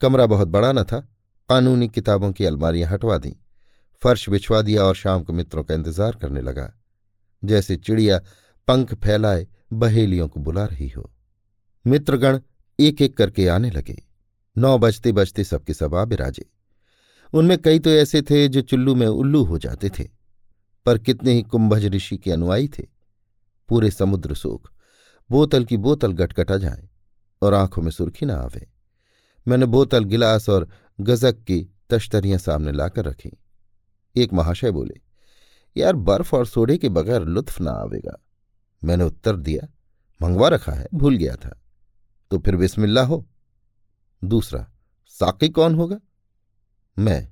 कमरा 0.00 0.26
बहुत 0.26 0.48
बड़ा 0.48 0.72
न 0.72 0.82
था। 0.82 1.00
कानूनी 1.48 1.88
किताबों 1.88 2.32
की 2.32 2.44
अलमारियाँ 2.44 2.90
हटवा 2.90 3.18
दी। 3.18 3.36
फर्श 4.02 4.28
बिछवा 4.28 4.62
दिया 4.62 4.82
और 4.82 4.94
शाम 4.94 5.22
को 5.22 5.32
मित्रों 5.32 5.64
का 5.64 5.74
इंतज़ार 5.74 6.16
करने 6.16 6.40
लगा। 6.40 6.72
जैसे 7.44 7.76
चिड़िया 7.76 8.20
पंख 8.68 8.94
फैलाए, 8.94 9.46
बहेलियों 9.72 10.28
को 10.28 10.40
बुला 10.40 10.64
रही 10.64 10.88
हो। 10.88 11.12
मित्रगण 11.86 12.40
एक 12.80 13.02
एक 13.02 13.16
करके 13.16 13.48
आने 13.48 13.70
लगे। 13.70 14.02
नौ 14.58 14.78
बजते 14.78 15.12
बजते 15.12 15.44
सबके 15.44 15.74
सब 15.74 15.94
आ 15.94 16.04
बिराजे। 16.04 16.50
उनमें 17.34 17.58
कई 17.58 17.78
तो 17.78 17.90
ऐसे 17.90 18.22
थे 18.22 18.48
जो 18.48 18.60
चुल्लू 18.60 18.94
में 18.94 19.06
उल्लू 19.06 19.44
हो 19.44 19.58
जाते 19.58 19.90
थे, 19.90 20.08
पर 20.86 20.98
कितने 20.98 21.32
ही 21.32 21.42
कुंभज 21.42 21.84
ऋषि 21.86 22.16
के 22.16 22.32
अनुयायी 22.32 22.68
थे। 22.68 22.86
पूरे 23.68 23.90
समुद्र 23.90 24.34
सोख, 24.34 24.70
बोतल 25.30 25.64
की 25.64 25.76
बोतल 25.76 26.12
गटगटा 26.12 26.56
जाए 26.56 26.88
और 27.42 27.54
आँखों 27.54 27.82
में 27.82 27.90
सुर्खी 27.90 28.26
ना 28.26 28.36
आवे। 28.36 28.68
मैंने 29.48 29.66
बोतल, 29.66 30.04
गिलास 30.04 30.48
और 30.48 30.68
गजक 31.00 31.36
की 31.38 31.74
तश्तरियाँ 31.90 32.38
सामने 32.38 32.72
लाकर 32.72 33.04
रखी। 33.04 33.30
एक 34.16 34.32
महाशय 34.32 34.70
बोले, 34.70 35.00
यार 35.76 35.92
बर्फ़ 35.92 36.36
और 36.36 36.46
सोडे 36.46 36.76
के 36.78 36.88
बगैर 36.88 37.22
लुत्फ 37.22 37.60
ना 37.60 37.70
आवेगा। 37.70 38.22
मैंने 38.84 39.04
उत्तर 39.04 39.36
दिया, 39.36 39.68
मंगवा 40.22 40.48
रखा 40.48 40.72
है, 40.72 40.88
भूल 40.94 41.16
गया 41.16 41.36
था। 41.36 41.60
तो 42.30 42.38
फिर 42.38 42.56
बिस्मिल्ला 42.56 43.04
हो। 43.04 43.26
दूसरा, 44.24 44.70
साकी 45.08 45.48
कौन 45.48 45.74
होगा? 45.74 45.98
मैं। 46.98 47.28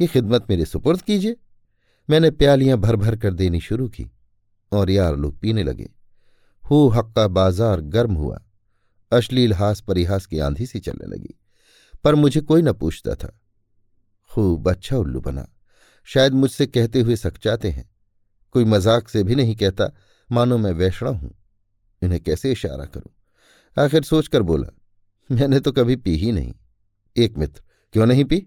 ये 0.00 0.06
खिदमत 0.06 0.46
मेरे 0.50 0.64
सुपुर्द 0.64 1.02
कीजिए। 1.02 1.36
मैंने 2.10 2.30
प्यालियाँ 2.30 2.78
भर 2.78 2.96
भर 2.96 3.16
कर 3.16 3.32
देनी 3.34 3.60
शुरू 3.60 3.88
की 3.88 4.10
और 4.72 4.90
यार 4.90 5.16
लोग 5.16 5.38
पीने 5.40 5.62
लगे। 5.62 5.90
हु 6.64 6.88
हक्का 6.88 7.28
बाज़ार 7.28 7.80
गर्म 7.80 8.14
हुआ। 8.14 8.40
अश्लील 9.12 9.52
हास 9.52 9.80
परिहास 9.80 10.26
की 10.26 10.38
आंधी 10.38 10.66
सी 10.66 10.80
चलने 10.80 11.06
लगी। 11.06 11.34
पर 12.04 12.14
मुझे 12.14 12.40
कोई 12.40 12.62
न 12.62 12.72
पूछता 12.72 13.14
था। 13.14 13.40
खूब 14.30 14.68
अच्छा 14.68 14.96
उल्लू 14.96 15.20
बना। 15.20 15.46
शायद 16.04 16.32
मुझसे 16.32 16.66
कहते 16.66 17.00
हुए 17.00 17.16
सकचाते 17.16 17.70
हैं। 17.70 17.90
कोई 18.52 18.64
मज़ाक 18.64 19.08
से 19.08 19.22
भी 19.22 19.34
नहीं 19.34 19.56
कहता, 19.56 19.90
मानो 20.32 20.58
मैं 20.58 20.72
वैष्णव 20.72 21.14
हूँ। 21.14 21.34
इन्हें 22.02 22.20
कैसे 22.20 22.52
इशारा 22.52 22.84
करूँ? 22.84 23.12
आखिर 23.84 24.02
सोचकर 24.02 24.42
बोला, 24.42 24.68
मैंने 25.30 25.60
तो 25.60 25.72
कभी 25.72 25.96
पी 25.96 26.16
ही 26.16 26.32
नहीं। 26.32 26.54
एक 27.16 27.38
मित्र 27.38 27.62
क्यों 27.94 28.06
नहीं 28.06 28.24
पी? 28.24 28.46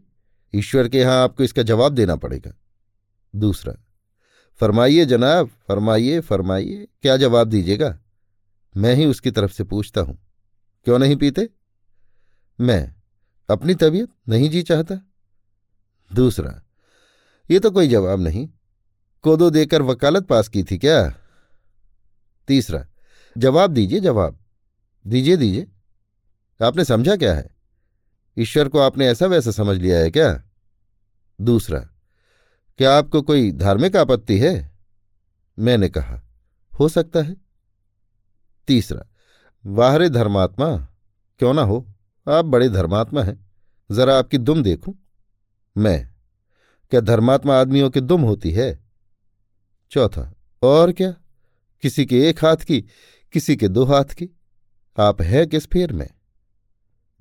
ईश्वर 0.55 0.89
के 0.89 0.99
यहाँ 0.99 1.23
आपको 1.23 1.43
इसका 1.43 1.63
जवाब 1.63 1.93
देना 1.93 2.15
पड़ेगा। 2.15 2.51
दूसरा, 3.35 3.73
फरमाइए 4.59 5.05
जनाब, 5.05 5.49
फरमाइए 5.67 6.19
फरमाइए, 6.19 6.87
क्या 7.01 7.17
जवाब 7.17 7.47
दीजिएगा? 7.47 7.99
मैं 8.77 8.95
ही 8.95 9.05
उसकी 9.05 9.31
तरफ़ 9.31 9.51
से 9.51 9.63
पूछता 9.63 10.01
हूँ। 10.01 10.17
क्यों 10.85 10.99
नहीं 10.99 11.15
पीते? 11.15 11.49
मैं 12.59 12.95
अपनी 13.49 13.75
तबीयत 13.75 14.09
नहीं 14.29 14.49
जी 14.49 14.61
चाहता। 14.61 14.99
दूसरा, 16.13 16.61
ये 17.51 17.59
तो 17.59 17.71
कोई 17.71 17.87
जवाब 17.87 18.19
नहीं। 18.19 18.49
कोदो 19.21 19.49
देकर 19.49 19.81
वकालत 19.81 20.25
पास 20.25 20.47
की 20.47 20.63
थी 20.63 20.77
क्या? 20.77 21.09
तीसरा, 22.47 22.87
जवाब 23.37 23.71
दीजिए 23.71 23.99
जवाब। 23.99 24.39
दीजिए 25.07 25.37
दीजिए। 25.37 25.67
आपने 26.65 26.85
समझा 26.85 27.15
क्या 27.15 27.35
है? 27.35 27.56
ईश्वर 28.39 28.67
को 28.69 28.79
आपने 28.79 29.07
ऐसा 29.07 29.25
वैसा 29.25 29.51
समझ 29.51 29.77
लिया 29.77 29.99
है 29.99 30.11
क्या? 30.11 30.43
दूसरा, 31.41 31.79
क्या 32.77 32.97
आपको 32.97 33.21
कोई 33.21 33.51
धार्मिक 33.51 33.95
आपत्ति 33.95 34.39
है? 34.39 34.71
मैंने 35.59 35.89
कहा, 35.89 36.21
हो 36.79 36.89
सकता 36.89 37.21
है। 37.21 37.35
तीसरा 38.67 39.05
वाहरे 39.65 40.09
धर्मात्मा, 40.09 40.87
क्यों 41.39 41.53
ना 41.53 41.61
हो? 41.61 41.93
आप 42.29 42.45
बड़े 42.45 42.69
धर्मात्मा 42.69 43.23
हैं। 43.23 43.47
जरा 43.91 44.17
आपकी 44.17 44.37
दुम 44.37 44.63
देखूँ। 44.63 44.95
मैं, 45.77 46.09
क्या 46.89 47.01
धर्मात्मा 47.01 47.57
आदमियों 47.57 47.89
की 47.89 48.01
दुम 48.01 48.21
होती 48.21 48.51
है? 48.51 48.79
चौथा, 49.91 50.33
और 50.61 50.91
क्या? 50.91 51.11
किसी 51.81 52.05
के 52.05 52.29
एक 52.29 52.45
हाथ 52.45 52.57
की, 52.57 52.81
किसी 53.33 53.55
के 53.55 53.67
दो 53.67 53.85
हाथ 53.85 54.05
की? 54.05 54.29
आप 54.99 55.21
है 55.21 55.45
किस 55.45 55.67
फेर 55.67 55.93
में? 55.93 56.09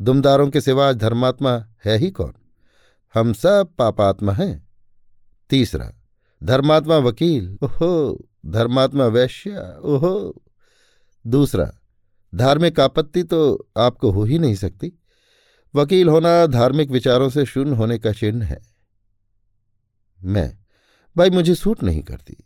दुमदारों 0.01 0.51
के 0.51 0.61
सिवा 0.61 0.93
धर्मात्मा 0.93 1.67
है 1.85 1.99
ही 1.99 2.11
कौन? 2.11 2.33
हम 3.15 3.33
सब 3.33 3.75
पापात्मा 3.79 4.33
हैं। 4.33 4.69
तीसरा, 5.51 5.93
धर्मात्मा 6.43 6.97
वकील, 6.97 7.59
ओहो, 7.63 8.29
धर्मात्मा 8.47 9.07
वैश्य, 9.07 9.79
ओहो। 9.83 10.43
दूसरा, 11.27 11.73
धार्मिक 12.35 12.81
आपत्ति 12.81 13.23
तो 13.23 13.69
आपको 13.77 14.11
हो 14.11 14.25
ही 14.25 14.39
नहीं 14.39 14.55
सकती। 14.55 14.93
वकील 15.75 16.09
होना 16.09 16.47
धार्मिक 16.47 16.91
विचारों 16.91 17.31
से 17.31 17.47
शून्य 17.47 17.77
होने 17.77 17.99
का 17.99 18.13
चिन्ह 18.13 18.47
है। 18.47 18.63
मैं, 20.25 20.59
भाई 21.17 21.31
मुझे 21.31 21.55
सूट 21.55 21.83
नहीं 21.83 22.03
करती। 22.03 22.37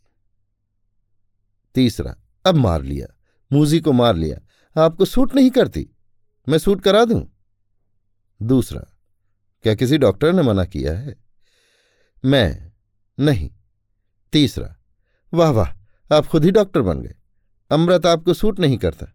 तीसरा, 1.75 2.17
अब 2.47 2.55
मार 2.55 2.83
लिया, 2.83 3.07
मूजी 3.53 3.81
को 3.81 3.93
मार 3.93 4.17
लिया। 4.17 4.39
आपको 4.85 5.05
सूट 5.05 5.35
नहीं 5.35 5.51
करती? 5.51 5.91
मैं 6.49 6.59
सूट 6.59 6.81
करा 6.81 7.05
दूँ? 7.05 7.40
दूसरा, 8.43 8.99
क्या 9.63 9.75
किसी 9.75 9.99
डॉक्टर 9.99 10.33
ने 10.33 10.43
मना 10.43 10.65
किया 10.65 10.99
है? 10.99 11.17
मैं 12.25 12.73
नहीं। 13.21 13.51
तीसरा, 14.33 14.77
वाह 15.35 15.51
वाह, 15.51 15.69
आप 16.17 16.27
खुद 16.27 16.45
ही 16.45 16.51
डॉक्टर 16.51 16.81
बन 16.81 17.01
गए। 17.01 17.15
अमृत 17.71 18.07
आपको 18.07 18.35
सूट 18.35 18.61
नहीं 18.61 18.79
करता। 18.79 19.07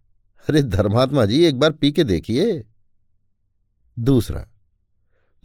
अरे, 0.49 0.63
धर्मात्मा 0.63 1.25
जी, 1.25 1.45
एक 1.45 1.59
बार 1.59 1.71
पी 1.71 1.91
के 1.91 2.03
देखिए। 2.03 2.65
दूसरा, 3.99 4.47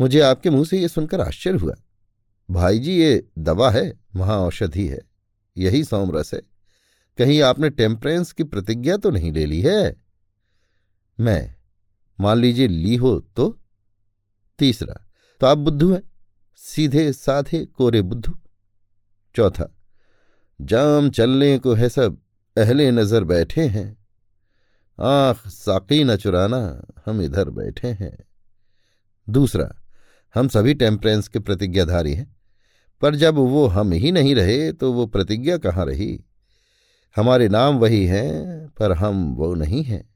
मुझे 0.01 0.21
आपके 0.21 0.51
मुँह 0.51 0.65
से 0.65 0.81
यह 0.81 0.89
सुनकर 0.89 1.21
आश्चर्य 1.21 1.59
हुआ। 1.59 1.75
भाई 2.51 2.79
जी, 2.79 2.93
ये 2.93 3.29
दवा 3.39 3.71
है, 3.71 4.01
महाऔषधि 4.17 4.87
है, 4.89 5.01
यही 5.57 5.85
सोमरस 5.85 6.35
है। 6.35 6.43
कहीं 7.19 7.43
आपने 7.43 7.71
टेम्परेंस 7.71 8.33
की 8.33 8.45
प्रतिज्ञा 8.45 8.97
तो 8.97 9.11
नहीं 9.11 9.33
ले 9.33 9.47
ली 9.47 9.61
है? 9.61 9.97
मैं, 11.21 11.55
मान 12.21 12.39
लीजिए, 12.39 12.69
ली 12.69 12.97
हो 12.97 13.21
तो? 13.37 13.60
तीसरा 14.61 14.95
तो 15.40 15.47
आप 15.47 15.59
बुद्धू 15.59 15.93
हैं? 15.93 16.02
सीधे 16.61 17.12
साधे 17.12 17.64
कोरे 17.67 18.02
बुद्धू। 18.02 18.35
चौथा, 19.35 19.69
जाम 20.61 21.11
चलने 21.11 21.59
को 21.59 21.75
है 21.75 21.88
सब, 21.88 22.19
अहले 22.57 22.90
नज़र 22.90 23.25
बैठे 23.25 23.67
हैं। 23.69 23.88
आँख 24.99 25.47
साकी 25.47 26.02
न 26.05 26.17
चुराना, 26.17 26.83
हम 27.07 27.23
इधर 27.23 27.50
बैठे 27.50 27.88
हैं। 27.88 28.17
दूसरा, 29.29 29.71
हम 30.35 30.49
सभी 30.49 30.75
टेम्परेंस 30.75 31.29
के 31.29 31.38
प्रतिज्ञाधारी 31.38 32.14
हैं, 32.14 32.37
पर 33.02 33.14
जब 33.14 33.35
वो 33.35 33.67
हम 33.67 33.93
ही 33.93 34.12
नहीं 34.12 34.35
रहे 34.35 34.73
तो 34.73 34.93
वो 34.93 35.07
प्रतिज्ञा 35.07 35.57
कहाँ 35.59 35.87
रही? 35.87 36.25
हमारे 37.17 37.49
नाम 37.49 37.79
वही 37.79 38.05
हैं, 38.07 38.69
पर 38.69 38.93
हम 38.93 39.35
वो 39.35 39.55
नहीं 39.55 39.83
हैं। 39.83 40.09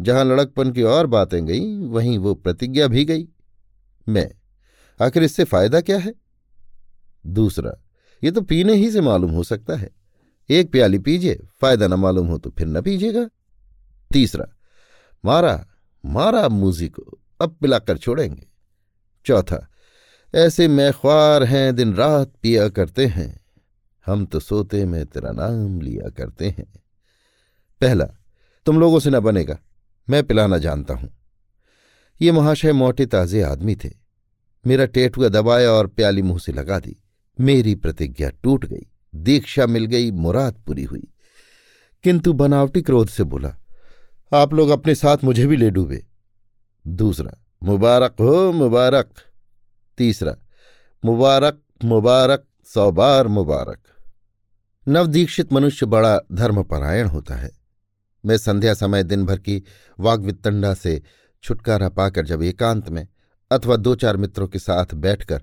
जहाँ 0.00 0.24
लड़कपन 0.24 0.72
की 0.72 0.82
और 0.82 1.06
बातें 1.06 1.44
गईं, 1.46 1.88
वहीं 1.88 2.18
वो 2.18 2.34
प्रतिज्ञा 2.34 2.86
भी 2.86 3.04
गई। 3.04 3.28
मैं। 4.08 4.30
आखिर 5.00 5.22
इससे 5.22 5.44
फ़ायदा 5.44 5.80
क्या 5.80 5.98
है? 5.98 6.14
दूसरा, 7.24 7.72
ये 8.22 8.30
तो 8.30 8.40
पीने 8.40 8.74
ही 8.74 8.90
से 8.90 9.00
मालूम 9.00 9.30
हो 9.30 9.42
सकता 9.42 9.76
है। 9.76 9.90
एक 10.50 10.70
प्याली 10.72 10.98
पीजिए, 10.98 11.40
फ़ायदा 11.60 11.86
ना 11.86 11.96
मालूम 11.96 12.26
हो 12.26 12.38
तो 12.38 12.50
फिर 12.50 12.66
न 12.66 12.80
पीजिएगा। 12.80 13.28
तीसरा, 14.10 14.46
मारा 15.24 15.66
मारा 16.04 16.48
मूजी 16.48 16.88
को, 16.88 17.02
अब 17.40 17.56
पिलाकर 17.60 17.98
छोड़ेंगे। 17.98 18.46
चौथा, 19.26 19.66
ऐसे 20.34 20.68
मैं 20.68 20.92
ख्वार 20.92 21.42
हैं, 21.42 21.74
दिन 21.74 21.94
रात 21.94 22.32
पिया 22.42 22.68
करते 22.68 23.06
हैं। 23.06 23.40
हम 24.06 24.24
तो 24.26 24.40
सोते 24.40 24.84
में 24.84 25.04
तेरा 25.06 25.30
नाम 25.30 25.80
लिया 25.80 26.08
करते 26.08 26.48
हैं। 26.48 26.66
पहला, 27.80 28.04
तुम 28.66 28.80
लोगों 28.80 29.00
से 29.00 29.10
न 29.10 29.20
बनेगा, 29.20 29.58
मैं 30.08 30.22
पिलाना 30.24 30.58
जानता 30.58 30.94
हूँ। 30.94 31.10
ये 32.20 32.32
महाशय 32.32 32.72
मोटे 32.72 33.06
ताजे 33.06 33.42
आदमी 33.42 33.76
थे। 33.76 33.90
मेरा 34.66 34.86
टेटुआ 34.86 35.28
दबाया 35.28 35.70
और 35.70 35.86
प्याली 35.86 36.22
मुँह 36.22 36.38
से 36.38 36.52
लगा 36.52 36.78
दी। 36.78 37.02
मेरी 37.40 37.74
प्रतिज्ञा 37.74 38.30
टूट 38.42 38.66
गई। 38.66 38.86
दीक्षा 39.14 39.66
मिल 39.66 39.84
गई, 39.84 40.10
मुराद 40.10 40.54
पूरी 40.66 40.84
हुई। 40.84 41.12
किंतु 42.02 42.32
बनावटी 42.32 42.82
क्रोध 42.82 43.08
से 43.08 43.24
बोला, 43.24 43.56
आप 44.34 44.54
लोग 44.54 44.68
अपने 44.68 44.94
साथ 44.94 45.16
मुझे 45.24 45.46
भी 45.46 45.56
ले 45.56 45.70
डूबे। 45.70 46.06
दूसरा, 46.86 47.32
मुबारक 47.62 48.16
हो, 48.20 48.52
मुबारक। 48.52 49.10
तीसरा, 49.98 50.36
मुबारक 51.04 51.62
मुबारक, 51.84 52.44
सौ 52.74 52.92
बार 52.92 53.28
मुबारक। 53.28 53.78
नवदीक्षित 54.88 55.52
मनुष्य 55.52 55.86
बड़ा 55.86 56.20
धर्मपरायण 56.32 57.06
होता 57.06 57.34
है। 57.34 57.50
मैं 58.26 58.38
संध्या 58.38 58.74
समय 58.74 59.02
दिन 59.02 59.26
भर 59.26 59.38
की 59.38 59.62
वाग्वितंडा 60.00 60.74
से 60.74 61.02
छुटकारा 61.42 61.88
पाकर 61.88 62.26
जब 62.26 62.42
एकांत 62.42 62.88
में 62.88 63.06
अथवा 63.50 63.76
दो 63.76 63.94
चार 63.94 64.16
मित्रों 64.16 64.48
के 64.48 64.58
साथ 64.58 64.94
बैठकर 64.96 65.42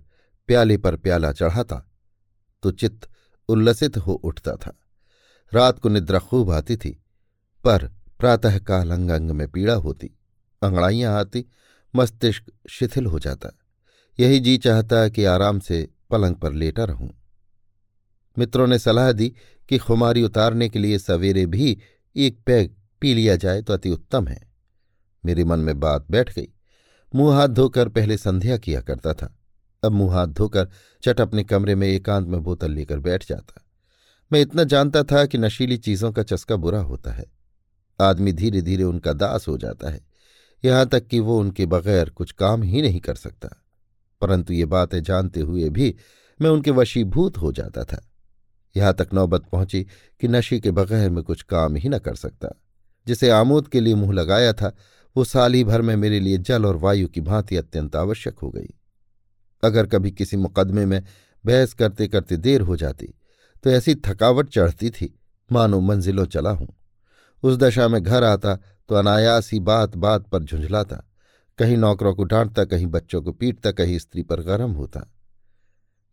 प्याले 0.49 0.77
पर 0.77 0.95
प्याला 0.95 1.31
चढ़ाता 1.31 1.85
तो 2.63 2.71
चित्त 2.71 3.07
उल्लसित 3.49 3.97
हो 3.97 4.13
उठता 4.13 4.55
था। 4.55 4.75
रात 5.51 5.79
को 5.79 5.89
निद्रा 5.89 6.19
खूब 6.19 6.51
आती 6.51 6.75
थी, 6.77 6.89
पर 7.63 7.85
प्रातःकाल 8.19 8.91
अंग 8.91 9.09
अंग 9.09 9.31
में 9.31 9.47
पीड़ा 9.47 9.73
होती, 9.75 10.07
अंगड़ाइयाँ 10.61 11.13
आती, 11.19 11.45
मस्तिष्क 11.93 12.51
शिथिल 12.69 13.05
हो 13.05 13.19
जाता। 13.19 13.51
यही 14.19 14.39
जी 14.39 14.57
चाहता 14.57 15.07
कि 15.09 15.23
आराम 15.25 15.59
से 15.59 15.87
पलंग 16.11 16.35
पर 16.35 16.53
लेटा 16.53 16.83
रहूँ। 16.83 17.09
मित्रों 18.37 18.67
ने 18.67 18.79
सलाह 18.79 19.11
दी 19.11 19.33
कि 19.69 19.77
खुमारी 19.77 20.23
उतारने 20.23 20.69
के 20.69 20.79
लिए 20.79 20.99
सवेरे 20.99 21.45
भी 21.45 21.77
एक 22.15 22.39
पैग 22.45 22.75
पी 23.01 23.13
लिया 23.13 23.35
जाए 23.35 23.61
तो 23.61 23.73
अति 23.73 23.89
उत्तम 23.89 24.27
है। 24.27 24.48
मेरे 25.25 25.43
मन 25.43 25.59
में 25.59 25.79
बात 25.79 26.05
बैठ 26.11 26.35
गई। 26.35 26.47
मुँह 27.15 27.35
हाथ 27.35 27.47
धोकर 27.47 27.89
पहले 27.89 28.17
संध्या 28.17 28.57
किया 28.57 28.81
करता 28.81 29.13
था। 29.13 29.35
अब 29.83 29.91
मुँह 29.91 30.13
हाथ 30.13 30.27
धोकर 30.27 30.69
चट 31.03 31.21
अपने 31.21 31.43
कमरे 31.43 31.75
में 31.75 31.87
एकांत 31.87 32.27
में 32.27 32.43
बोतल 32.43 32.71
लेकर 32.71 32.99
बैठ 32.99 33.27
जाता। 33.29 33.65
मैं 34.31 34.41
इतना 34.41 34.63
जानता 34.63 35.03
था 35.03 35.25
कि 35.25 35.37
नशीली 35.37 35.77
चीज़ों 35.77 36.11
का 36.11 36.23
चस्का 36.23 36.55
बुरा 36.55 36.79
होता 36.79 37.11
है। 37.11 37.25
आदमी 38.01 38.33
धीरे 38.33 38.61
धीरे 38.61 38.83
उनका 38.83 39.13
दास 39.13 39.47
हो 39.47 39.57
जाता 39.57 39.89
है। 39.89 40.07
यहाँ 40.65 40.85
तक 40.85 41.07
कि 41.07 41.19
वो 41.19 41.39
उनके 41.39 41.65
बगैर 41.65 42.09
कुछ 42.09 42.31
काम 42.31 42.63
ही 42.63 42.81
नहीं 42.81 42.99
कर 42.99 43.15
सकता। 43.15 43.49
परंतु 44.21 44.53
ये 44.53 44.65
बातें 44.65 45.03
जानते 45.03 45.39
हुए 45.39 45.69
भी 45.69 45.95
मैं 46.41 46.49
उनके 46.49 46.71
वशीभूत 46.71 47.37
हो 47.37 47.51
जाता 47.51 47.83
था। 47.83 48.05
यहाँ 48.77 48.93
तक 48.93 49.09
नौबत 49.13 49.45
पहुँची 49.51 49.83
कि 50.21 50.27
नशे 50.27 50.59
के 50.59 50.71
बगैर 50.71 51.09
मैं 51.09 51.23
कुछ 51.23 51.41
काम 51.41 51.75
ही 51.75 51.89
न 51.89 51.99
कर 51.99 52.15
सकता, 52.15 52.49
जिसे 53.07 53.29
आमोद 53.29 53.67
के 53.67 53.79
लिए 53.79 53.95
मुँह 53.95 54.13
लगाया 54.13 54.53
था 54.53 54.75
वो 55.19 55.23
साल 55.25 55.63
भर 55.63 55.81
में 55.81 55.95
मेरे 55.97 56.19
लिए 56.19 56.37
जल 56.39 56.65
और 56.65 56.75
वायु 56.77 57.07
की 57.07 57.21
भांति 57.21 57.55
अत्यंत 57.57 57.95
आवश्यक 57.97 58.37
हो 58.39 58.49
गई। 58.49 58.67
अगर 59.63 59.87
कभी 59.87 60.11
किसी 60.11 60.37
मुकदमे 60.37 60.85
में 60.85 61.03
बहस 61.43 61.73
करते 61.73 62.07
करते 62.07 62.35
देर 62.37 62.61
हो 62.61 62.75
जाती 62.77 63.07
तो 63.63 63.69
ऐसी 63.69 63.95
थकावट 63.97 64.49
चढ़ती 64.49 64.89
थी, 64.89 65.13
मानो 65.49 65.79
मंजिलों 65.79 66.25
चला 66.25 66.49
हूँ। 66.49 66.67
उस 67.43 67.57
दशा 67.57 67.87
में 67.87 68.01
घर 68.01 68.23
आता 68.23 68.55
तो 68.89 68.95
अनायास 68.95 69.51
ही 69.51 69.59
बात 69.59 69.95
बात 69.95 70.27
पर 70.27 70.43
झुंझलाता, 70.43 70.95
कहीं 71.59 71.77
नौकरों 71.77 72.13
को 72.15 72.23
डांटता, 72.23 72.63
कहीं 72.65 72.87
बच्चों 72.87 73.21
को 73.21 73.31
पीटता, 73.31 73.71
कहीं 73.71 73.97
स्त्री 73.99 74.23
पर 74.23 74.41
गर्म 74.41 74.71
होता। 74.71 75.01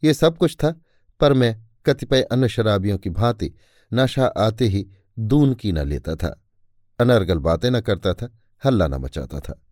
ये 0.02 0.14
सब 0.14 0.38
कुछ 0.38 0.56
था, 0.56 0.70
पर 1.20 1.32
मैं 1.32 1.54
कतिपय 1.86 2.22
अन्य 2.22 2.48
शराबियों 2.48 2.98
की 2.98 3.10
भांति 3.10 3.52
नशा 3.92 4.26
आते 4.38 4.66
ही 4.66 4.86
दून 5.18 5.54
की 5.54 5.72
न 5.72 5.86
लेता 5.86 6.16
था, 6.16 6.34
अनर्गल 6.98 7.38
बातें 7.40 7.70
न 7.70 7.80
करता 7.80 8.14
था। 8.14 8.28
हल्ला 8.64 8.86
न 8.86 8.94
मचाता 8.94 9.40
था। 9.40 9.62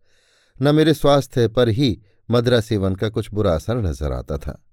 न 0.63 0.75
मेरे 0.75 0.95
स्वास्थ्य 0.95 1.49
पर 1.49 1.69
ही 1.69 2.03
मदरा 2.31 2.61
सेवन 2.61 2.95
का 2.95 3.09
कुछ 3.09 3.31
बुरा 3.33 3.55
असर 3.55 3.77
नज़र 3.77 4.13
आता 4.13 4.39
था। 4.39 4.65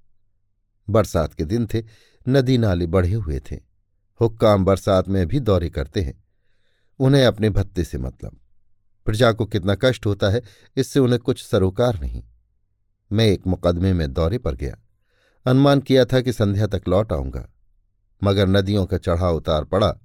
बरसात 0.89 1.33
के 1.33 1.45
दिन 1.45 1.67
थे, 1.73 1.83
नदी 2.29 2.57
नाले 2.57 2.87
बढ़े 2.87 3.13
हुए 3.13 3.39
थे। 3.39 3.55
हुक्काम 4.21 4.65
बरसात 4.65 5.07
में 5.07 5.27
भी 5.27 5.39
दौरे 5.39 5.69
करते 5.69 6.01
हैं। 6.01 6.23
उन्हें 6.99 7.25
अपने 7.25 7.49
भत्ते 7.49 7.83
से 7.83 7.97
मतलब। 7.97 8.39
प्रजा 9.05 9.31
को 9.31 9.45
कितना 9.45 9.75
कष्ट 9.75 10.05
होता 10.05 10.29
है, 10.29 10.41
इससे 10.77 10.99
उन्हें 10.99 11.19
कुछ 11.19 11.45
सरोकार 11.45 11.99
नहीं। 11.99 12.23
मैं 13.11 13.25
एक 13.25 13.47
मुकदमे 13.47 13.93
में 13.93 14.13
दौरे 14.13 14.37
पर 14.37 14.55
गया। 14.55 14.77
अनुमान 15.45 15.79
किया 15.79 16.05
था 16.05 16.21
कि 16.21 16.33
संध्या 16.33 16.67
तक 16.67 16.81
लौट 16.87 17.13
आऊँगा। 17.13 17.53
मगर 18.23 18.47
नदियों 18.47 18.85
का 18.85 18.97
चढ़ाव 18.97 19.35
उतार 19.35 19.63
पड़ा। 19.63 19.95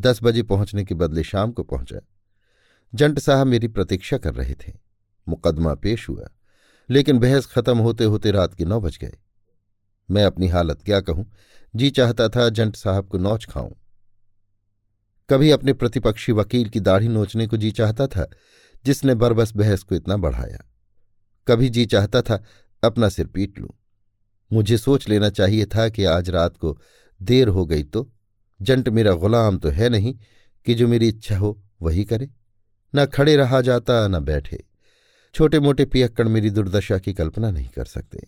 दस 0.00 0.20
बजे 0.22 0.42
पहुँचने 0.42 0.84
के 0.84 0.94
बदले 0.94 1.22
शाम 1.22 1.52
को 1.52 1.62
पहुँचा। 1.62 2.00
जंट 2.92 3.18
साहब 3.18 3.46
मेरी 3.46 3.68
प्रतीक्षा 3.68 4.18
कर 4.18 4.34
रहे 4.34 4.54
थे। 4.56 4.72
मुकदमा 5.26 5.74
पेश 5.74 6.08
हुआ, 6.08 6.28
लेकिन 6.88 7.18
बहस 7.18 7.46
खत्म 7.46 7.78
होते 7.78 8.04
होते 8.04 8.30
रात 8.30 8.54
के 8.54 8.64
नौ 8.64 8.80
बज 8.80 8.98
गए। 8.98 9.16
मैं 10.08 10.24
अपनी 10.24 10.48
हालत 10.48 10.82
क्या 10.82 11.00
कहूँ? 11.00 11.26
जी 11.74 11.90
चाहता 11.90 12.28
था 12.28 12.48
जंट 12.48 12.76
साहब 12.76 13.08
को 13.08 13.18
नौच 13.18 13.44
खाऊं। 13.44 13.70
कभी 15.28 15.50
अपने 15.50 15.72
प्रतिपक्षी 15.72 16.32
वकील 16.32 16.68
की 16.68 16.80
दाढ़ी 16.80 17.08
नोचने 17.08 17.46
को 17.46 17.56
जी 17.56 17.70
चाहता 17.70 18.06
था, 18.06 18.26
जिसने 18.84 19.14
बरबस 19.14 19.52
बहस 19.56 19.82
को 19.82 19.94
इतना 19.94 20.16
बढ़ाया। 20.16 20.58
कभी 21.46 21.68
जी 21.68 21.86
चाहता 21.86 22.22
था 22.22 22.42
अपना 22.82 23.08
सिर 23.08 23.26
पीट 23.26 23.58
लूँ। 23.58 23.68
मुझे 24.50 24.78
सोच 24.78 25.08
लेना 25.08 25.30
चाहिए 25.30 25.66
था 25.66 25.88
कि 25.88 26.04
आज 26.04 26.30
रात 26.30 26.56
को 26.56 26.78
देर 27.20 27.48
हो 27.48 27.64
गई 27.66 27.82
तो 27.82 28.10
जंट 28.60 28.88
मेरा 28.88 29.12
गुलाम 29.14 29.58
तो 29.58 29.68
है 29.68 29.88
नहीं 29.88 30.14
कि 30.66 30.74
जो 30.74 30.88
मेरी 30.88 31.08
इच्छा 31.08 31.38
हो 31.38 31.58
वही 31.82 32.04
करे। 32.04 32.28
न 32.94 33.06
खड़े 33.06 33.36
रहा 33.36 33.60
जाता, 33.60 34.08
न 34.08 34.20
बैठे। 34.20 34.64
छोटे 35.34 35.60
मोटे 35.60 35.84
पियक्कड़ 35.84 36.28
मेरी 36.28 36.50
दुर्दशा 36.50 36.98
की 36.98 37.12
कल्पना 37.12 37.50
नहीं 37.50 37.68
कर 37.68 37.84
सकते। 37.84 38.18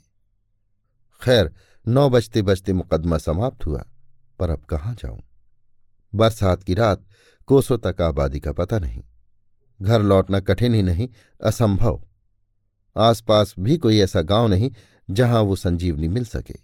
खैर, 1.23 1.55
नौ 1.89 2.11
बजते 2.11 2.43
बजते 2.43 2.73
मुकदमा 2.73 3.19
समाप्त 3.19 3.67
हुआ, 3.67 3.85
पर 4.39 4.51
अब 4.51 4.65
कहाँ 4.65 4.95
जाऊँ? 4.95 5.21
बरसात 6.15 6.63
की 6.63 6.75
रात, 6.75 7.05
कोसों 7.47 7.79
तक 7.79 8.01
आबादी 8.01 8.41
का 8.41 8.53
पता 8.53 8.79
नहीं। 8.79 9.03
घर 9.83 10.03
लौटना 10.03 10.41
कठिन 10.41 10.75
ही 10.75 10.83
नहीं, 10.83 11.09
असंभव। 11.45 12.05
आसपास 12.97 13.55
भी 13.59 13.77
कोई 13.77 14.01
ऐसा 14.01 14.23
गाँव 14.23 14.49
नहीं, 14.49 14.71
जहाँ 15.11 15.43
वो 15.43 15.57
संजीवनी 15.57 16.09
मिल 16.09 16.25
सके। 16.25 16.57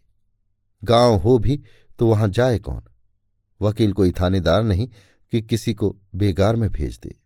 गाँव 0.84 1.16
हो 1.16 1.38
भी 1.38 1.62
तो 1.98 2.06
वहाँ 2.06 2.28
जाए 2.28 2.58
कौन? 2.58 2.82
वकील 3.62 3.92
कोई 3.92 4.10
थानेदार 4.10 4.62
नहीं 4.62 4.88
कि 5.32 5.42
किसी 5.42 5.74
को 5.74 5.96
बेगार 6.14 6.56
में 6.56 6.70
भेज 6.70 7.00
दे। 7.02 7.23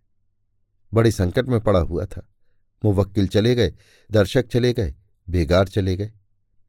बड़े 0.94 1.10
संकट 1.10 1.46
में 1.46 1.60
पड़ा 1.60 1.80
हुआ 1.80 2.04
था। 2.04 2.28
मुवक्किल 2.84 3.28
चले 3.28 3.54
गए, 3.54 3.74
दर्शक 4.12 4.46
चले 4.46 4.72
गए, 4.72 4.94
बेगार 5.30 5.68
चले 5.68 5.96
गए। 5.96 6.12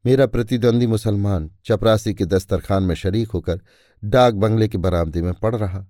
मेरा 0.06 0.26
प्रतिद्वंदी 0.26 0.86
मुसलमान 0.86 1.50
चपरासी 1.64 2.14
के 2.14 2.24
दस्तरखान 2.26 2.82
में 2.82 2.94
शरीक 2.94 3.30
होकर 3.30 3.60
डाक 4.04 4.34
बंगले 4.34 4.68
के 4.68 4.78
बरामदे 4.78 5.22
में 5.22 5.34
पड़ 5.34 5.56
रहा। 5.56 5.86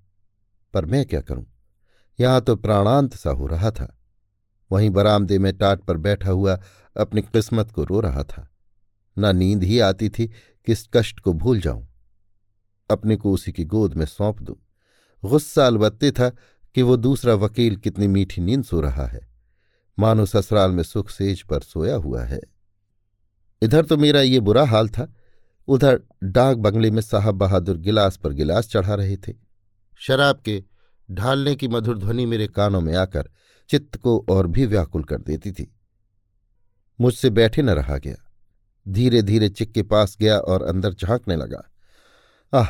पर 0.75 0.85
मैं 0.85 1.07
क्या 1.07 1.21
करूँ? 1.21 1.47
यहाँ 2.21 2.41
तो 2.41 2.57
प्राणांत 2.57 3.15
सा 3.15 3.31
हो 3.31 3.47
रहा 3.47 3.71
था। 3.71 3.99
वहीं 4.73 4.91
बरामदे 4.91 5.39
में 5.39 5.57
टाट 5.57 5.81
पर 5.81 5.97
बैठा 5.97 6.31
हुआ 6.31 6.61
अपनी 6.97 7.23
किस्मत 7.23 7.71
को 7.71 7.85
रो 7.85 8.01
रहा 8.01 8.23
था। 8.23 8.51
न 9.19 9.37
नींद 9.37 9.63
ही 9.63 9.79
आती 9.79 10.09
थी 10.09 10.27
कि 10.67 10.73
इस 10.73 10.89
कष्ट 10.95 11.21
को 11.21 11.33
भूल 11.33 11.61
जाऊँ। 11.61 11.89
अपने 12.91 13.17
को 13.17 13.33
उसी 13.33 13.53
की 13.53 13.65
गोद 13.65 13.95
में 13.95 14.07
सौंप 14.07 14.43
दूँ। 14.43 14.57
गुस्सा 15.29 15.67
अलबत्ते 15.67 16.11
था 16.11 16.33
कि 16.75 16.83
वो 16.83 16.97
दूसरा 16.97 17.35
वकील 17.35 17.77
कितनी 17.77 18.07
मीठी 18.09 18.41
नींद 18.41 18.65
सो 18.65 18.81
रहा 18.81 19.07
है। 19.07 19.29
मानो 19.99 20.27
ससुराल 20.27 20.71
में 20.71 20.83
सुख 20.83 21.11
सेज 21.11 21.43
पर 21.43 21.61
सोया 21.61 21.95
हुआ 21.95 22.23
है। 22.23 22.41
इधर 23.63 23.85
तो 23.85 23.97
मेरा 23.97 24.21
ये 24.21 24.41
बुरा 24.41 24.67
हाल 24.67 24.89
था। 24.89 25.15
उधर 25.69 26.01
डाक 26.25 26.57
बंगले 26.57 26.91
में 26.91 27.03
साहब 27.03 27.35
बहादुर 27.35 27.77
गिलास 27.77 28.17
पर 28.17 28.33
गिलास 28.33 28.69
चढ़ा 28.69 28.95
रहे 28.95 29.17
थे। 29.17 29.35
शराब 29.99 30.41
के 30.41 30.65
ढालने 31.11 31.55
की 31.55 31.69
मधुर 31.69 31.99
ध्वनि 31.99 32.27
मेरे 32.27 32.47
कानों 32.47 32.81
में 32.81 32.95
आकर 32.95 33.31
चित्त 33.69 33.97
को 33.97 34.27
और 34.31 34.47
भी 34.47 34.67
व्याकुल 34.67 35.05
कर 35.05 35.21
देती 35.21 35.53
थी। 35.53 35.75
मुझसे 37.01 37.31
बैठे 37.31 37.63
न 37.63 37.71
रहा 37.71 37.99
गया। 37.99 38.33
धीरे 38.89 39.23
धीरे 39.23 39.49
चिक 39.49 39.73
के 39.73 39.83
पास 39.83 40.17
गया 40.21 40.39
और 40.39 40.63
अंदर 40.63 40.95
झांकने 40.95 41.37
लगा। 41.37 41.71
आह, 42.55 42.67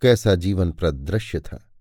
कैसा 0.00 0.34
जीवन 0.34 0.72
प्रदृश्य 0.72 1.40
था। 1.40 1.71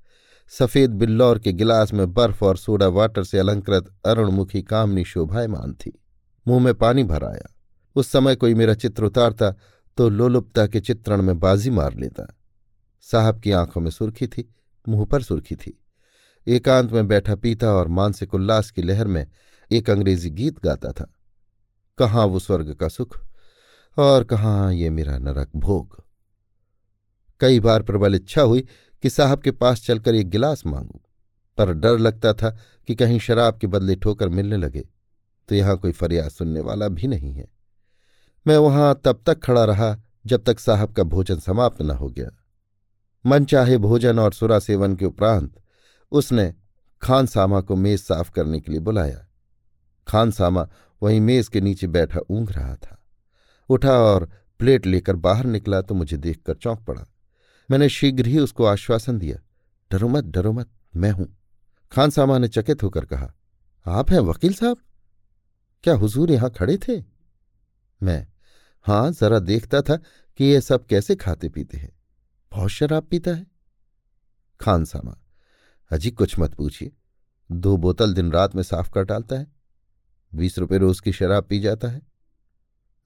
सफ़ेद 0.60 0.92
बिल्लौर 0.92 1.40
के 1.40 1.54
गिलास 1.54 1.94
में 1.94 2.14
बर्फ़ 2.14 2.46
और 2.46 2.58
सोडा 2.58 2.88
वाटर 2.88 3.24
से 3.24 3.40
अलंकृत 3.40 3.86
अरुणमुखी 4.06 4.62
कामनी 4.62 5.04
शोभायमान 5.04 5.74
थी। 5.74 6.02
मुँह 6.48 6.64
में 6.64 6.74
पानी 6.74 7.04
भर 7.04 7.24
आया। 7.24 7.56
उस 7.96 8.08
समय 8.08 8.36
कोई 8.36 8.54
मेरा 8.54 8.74
चित्र 8.74 9.04
उतारता 9.04 9.52
तो 9.98 10.10
लोलुपता 10.10 10.68
के 10.68 10.80
चित्रण 10.80 11.22
में 11.22 11.40
बाजी 11.40 11.70
मार 11.70 11.96
लेता। 11.96 12.38
साहब 13.02 13.40
की 13.40 13.52
आँखों 13.52 13.82
में 13.82 13.92
सुर्खी 13.92 14.28
थी, 14.28 14.56
मुँह 14.90 15.06
पर 15.06 15.22
सुर्खी 15.22 15.56
थी। 15.56 15.84
एकांत 16.48 16.92
में 16.92 17.08
बैठा 17.08 17.36
पीता 17.36 17.74
और 17.74 17.88
मानसिक 17.88 18.34
उल्लास 18.34 18.72
की 18.72 18.82
लहर 18.82 19.08
में 19.08 19.28
एक 19.72 19.90
अंग्रेज़ी 19.90 20.30
गीत 20.30 20.64
गाता 20.64 20.92
था। 20.92 21.14
कहाँ 21.98 22.26
वो 22.26 22.40
स्वर्ग 22.40 22.74
का 22.74 22.88
सुख 22.88 23.20
और 23.98 24.24
कहाँ 24.24 24.74
ये 24.74 24.90
मेरा 24.90 25.18
नरक 25.18 25.50
भोग। 25.56 26.04
कई 27.40 27.60
बार 27.60 27.84
प्रबल 27.84 28.16
इच्छा 28.16 28.42
हुई 28.42 28.68
कि 29.04 29.10
साहब 29.10 29.42
के 29.42 29.52
पास 29.52 29.86
चलकर 29.86 30.16
एक 30.16 30.30
गिलास 30.30 30.66
मांगू, 30.66 31.02
पर 31.58 31.74
डर 31.74 31.98
लगता 32.00 32.34
था 32.34 32.50
कि 32.88 32.96
कहीं 32.96 33.20
शराब 33.20 33.58
के 33.58 33.68
बदले 33.68 33.96
ठोकर 33.96 34.30
मिलने 34.30 34.58
लगे 34.58 34.84
तो 35.50 35.56
यहाँ 35.56 35.78
कोई 35.78 35.92
फरियाद 35.92 36.30
सुनने 36.30 36.60
वाला 36.62 36.88
भी 36.90 37.08
नहीं 37.08 37.34
है। 37.34 37.48
मैं 38.46 38.58
वहाँ 38.58 39.02
तब 39.06 39.22
तक 39.26 39.40
खड़ा 39.40 39.64
रहा 39.66 39.96
जब 40.26 40.44
तक 40.44 40.60
साहब 40.60 40.94
का 40.94 41.04
भोजन 41.06 41.40
समाप्त 41.40 41.82
न 41.82 41.92
हो 41.92 42.08
गया। 42.10 42.30
मन 43.26 43.46
चाहे 43.46 43.78
भोजन 43.78 44.20
और 44.20 44.34
सुरा 44.34 44.60
सेवन 44.60 44.96
के 44.96 45.06
उपरांत 45.06 45.54
उसने 46.12 46.54
खानसामा 47.02 47.62
को 47.62 47.76
मेज 47.76 48.00
साफ़ 48.00 48.32
करने 48.32 48.60
के 48.60 48.72
लिए 48.72 48.82
बुलाया। 48.82 49.26
खानसामा 50.08 50.68
वहीं 51.02 51.22
मेज 51.22 51.48
के 51.48 51.62
नीचे 51.62 51.88
बैठा 51.88 52.20
ऊंघ 52.30 52.52
रहा 52.52 52.76
था। 52.76 52.98
उठा 53.70 53.98
और 54.00 54.30
प्लेट 54.60 54.86
लेकर 54.86 55.16
बाहर 55.18 55.46
निकला 55.46 55.82
तो 55.82 55.96
मुझे 55.96 56.18
देखकर 56.18 56.56
चौंक 56.56 56.80
पड़ा। 56.80 57.06
मैंने 57.72 57.90
शीघ्र 57.90 58.26
ही 58.26 58.40
उसको 58.40 58.66
आश्वासन 58.66 59.20
दिया, 59.20 59.38
डरो 59.92 60.08
मत 60.10 60.24
डरो 60.24 60.52
मत, 60.54 60.70
मैं 60.96 61.12
हूँ। 61.12 61.38
खान 61.92 62.10
सामा 62.10 62.38
ने 62.38 62.48
चकित 62.48 62.84
होकर 62.84 63.06
कहा, 63.06 63.34
आप 63.86 64.12
हैं 64.12 64.20
वकील 64.20 64.54
साहब? 64.54 64.78
क्या 65.84 65.94
हुजूर 65.94 66.32
यहाँ 66.32 66.50
खड़े 66.50 66.78
थे? 66.78 67.04
मैं, 68.04 68.28
हाँ, 68.82 69.12
जरा 69.12 69.40
देखता 69.40 69.82
था 69.82 69.96
कि 70.40 70.44
ये 70.44 70.62
सब 70.62 70.86
कैसे 70.86 71.16
खाते 71.16 71.50
पीते 71.50 71.78
हैं। 71.78 71.92
बहुत 72.52 72.70
शराब 72.70 73.04
पीता 73.04 73.32
है? 73.32 73.48
खान 74.62 74.86
सामा, 74.86 75.18
अजी 75.92 76.12
कुछ 76.12 76.40
मत 76.40 76.54
पूछिए। 76.54 76.92
दो 77.52 77.78
बोतल 77.78 78.14
दिन 78.14 78.32
रात 78.32 78.56
में 78.56 78.64
साफ़ 78.64 78.92
कर 78.92 79.04
डालता 79.04 79.36
है। 79.36 79.48
बीस 80.34 80.58
रुपये 80.60 80.78
रोज 80.78 81.00
की 81.00 81.12
शराब 81.12 81.44
पी 81.44 81.60
जाता 81.60 81.88
है। 81.88 82.02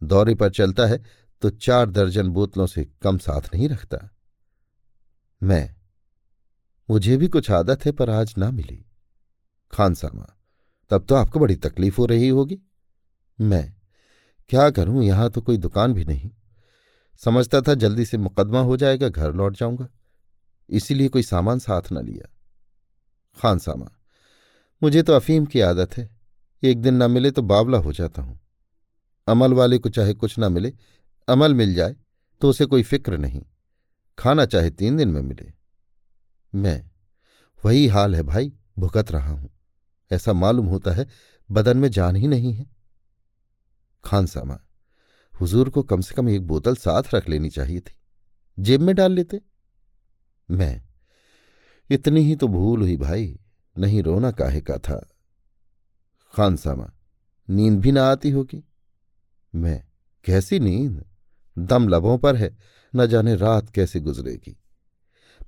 दौरे 0.04 0.36
पर 0.36 0.49
चलता 0.49 0.86
है 0.86 1.04
तो 1.41 1.49
चार 1.49 1.89
दर्जन 1.89 2.30
बोतलों 2.30 2.67
से 2.67 2.88
कम 3.01 3.17
साथ 3.17 3.41
नहीं 3.54 3.69
रखता। 3.69 4.14
मैं। 5.43 5.76
मुझे 6.89 7.17
भी 7.17 7.28
कुछ 7.28 7.52
आदत 7.52 7.86
है, 7.86 7.91
पर 7.91 8.10
आज 8.10 8.34
ना 8.38 8.52
मिली। 8.52 8.86
खान 9.74 9.93
सामा, 9.93 10.26
तब 10.91 11.06
तो 11.06 11.15
आपको 11.15 11.39
बड़ी 11.39 11.56
तकलीफ़ 11.56 11.98
हो 11.98 12.06
रही 12.06 12.30
होगी। 12.30 12.60
मैं, 13.39 13.74
क्या 14.50 14.69
करूँ, 14.69 15.04
यहाँ 15.04 15.30
तो 15.30 15.41
कोई 15.41 15.58
दुकान 15.58 15.93
भी 15.93 16.06
नहीं। 16.06 16.32
समझता 17.21 17.62
था 17.62 17.74
जल्दी 17.74 18.06
से 18.06 18.17
मुकदमा 18.17 18.60
हो 18.60 18.78
जाएगा, 18.78 19.10
घर 19.10 19.34
लौट 19.34 19.58
जाऊँगा। 19.58 19.88
इसीलिए 20.69 21.08
कोई 21.08 21.24
सामान 21.24 21.60
साथ 21.60 21.91
न 21.91 22.06
लिया। 22.06 22.30
खान 23.38 23.60
सामा, 23.60 23.89
मुझे 24.84 25.04
तो 25.04 25.13
अफीम 25.13 25.45
की 25.45 25.60
आदत 25.60 25.98
है। 25.98 26.10
एक 26.63 26.82
दिन 26.82 26.93
ना 26.93 27.08
मिले 27.08 27.32
तो 27.32 27.41
बावला 27.41 27.78
हो 27.78 27.93
जाता 27.93 28.21
हूँ। 28.21 28.39
अमल 29.28 29.54
वाले 29.54 29.78
को 29.78 29.89
चाहे 29.89 30.13
कुछ 30.13 30.38
ना 30.38 30.50
मिले, 30.50 30.74
अमल 31.28 31.54
मिल 31.54 31.74
जाए 31.74 31.95
तो 32.41 32.50
उसे 32.50 32.65
कोई 32.65 32.84
फ़िक्र 32.84 33.17
नहीं। 33.17 33.41
खाना 34.17 34.45
चाहे 34.45 34.69
तीन 34.69 34.97
दिन 34.97 35.08
में 35.08 35.21
मिले। 35.21 35.54
मैं, 36.56 36.91
वही 37.65 37.88
हाल 37.88 38.15
है 38.15 38.23
भाई, 38.23 38.54
भुगत 38.80 39.12
रहा 39.12 39.32
हूँ। 39.32 39.49
ऐसा 40.12 40.34
मालूम 40.34 40.65
होता 40.65 40.91
है, 40.91 41.08
बदन 41.51 41.78
में 41.78 41.89
जान 41.89 42.15
ही 42.15 42.28
नहीं 42.28 42.54
है। 42.54 42.65
खान 44.06 44.25
सामा, 44.25 44.60
हुजूर 45.41 45.69
को 45.69 45.84
कम 45.84 46.01
से 46.01 46.15
कम 46.15 46.30
एक 46.30 46.47
बोतल 46.47 46.75
साथ 46.75 47.04
रख 47.15 47.30
लेनी 47.30 47.49
चाहिए 47.49 47.80
थी। 47.80 47.99
जेब 48.60 48.82
में 48.82 48.95
डाल 48.95 49.12
लेते? 49.12 49.41
मैं, 50.51 50.84
इतनी 51.89 52.21
ही 52.21 52.36
तो 52.36 52.47
भूल 52.47 52.82
हुई 52.82 52.97
भाई, 52.97 53.39
नहीं 53.78 54.04
रोना 54.04 54.32
काहे 54.32 54.62
का 54.62 54.78
था? 54.78 55.10
खान 56.34 56.56
सामा, 56.56 56.91
नींद 57.49 57.80
भी 57.80 57.91
ना 57.91 58.04
आती 58.04 58.30
होगी? 58.30 58.63
मैं, 59.56 59.88
कैसी 60.23 60.60
नींद? 60.60 61.06
दम 61.58 61.88
लबों 61.88 62.17
पर 62.17 62.36
है। 62.36 62.58
न 62.96 63.08
जाने 63.08 63.36
रात 63.36 63.70
कैसे 63.70 64.00
गुजरेगी। 64.00 64.58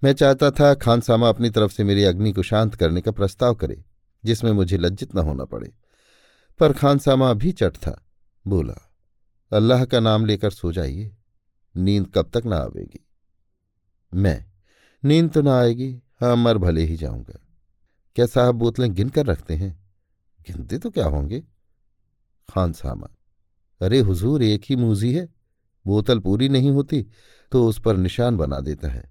मैं 0.04 0.14
चाहता 0.14 0.52
था 0.52 0.74
खानसामा 0.74 1.30
अपनी 1.30 1.50
तरफ़ 1.50 1.72
से 1.72 1.84
मेरी 1.84 2.04
अग्नि 2.04 2.32
को 2.32 2.44
शांत 2.44 2.76
करने 2.76 3.02
का 3.02 3.12
प्रस्ताव 3.12 3.56
करे, 3.56 3.84
जिसमें 4.26 4.52
मुझे 4.52 4.78
लज्जित 4.78 5.16
न 5.16 5.18
होना 5.18 5.46
पड़े। 5.46 5.74
पर 6.60 6.74
खानसामा 6.74 7.34
भी 7.34 7.52
चट 7.52 7.76
था, 7.76 8.06
बोला, 8.48 8.92
अल्लाह 9.52 9.86
का 9.86 10.00
नाम 10.00 10.26
लेकर 10.26 10.52
सो 10.52 10.72
जाइए, 10.72 11.12
नींद 11.76 12.12
कब 12.16 12.30
तक 12.34 12.46
ना 12.46 12.58
आवेगी? 12.58 13.06
मैं? 14.14 14.46
नींद 15.04 15.32
तो 15.32 15.42
ना 15.42 15.60
आएगी 15.60 16.02
हाँ 16.22 16.36
मर 16.36 16.58
भले 16.58 16.82
ही 16.82 16.96
जाऊँगा। 16.96 17.40
क्या 18.16 18.26
साहब 18.26 18.56
बोतलें 18.56 18.94
गिन 18.94 19.10
कर 19.10 19.26
रखते 19.26 19.54
हैं? 19.54 19.78
गिनते 20.42 20.78
तो 20.78 20.90
क्या 20.90 21.06
होंगे? 21.06 21.40
खान 22.50 22.74
सामा, 22.74 23.08
अरे 23.82 24.00
हुजूर, 24.00 24.44
एक 24.44 24.62
ही 24.66 24.76
मूजी 24.76 25.14
है, 25.14 25.28
बोतल 25.86 26.20
पूरी 26.20 26.50
नहीं 26.50 26.72
होती 26.72 27.06
तो 27.52 27.68
उस 27.68 27.80
पर 27.80 27.98
निशान 27.98 28.38
बना 28.38 28.60
देता 28.60 28.88
है। 28.88 29.04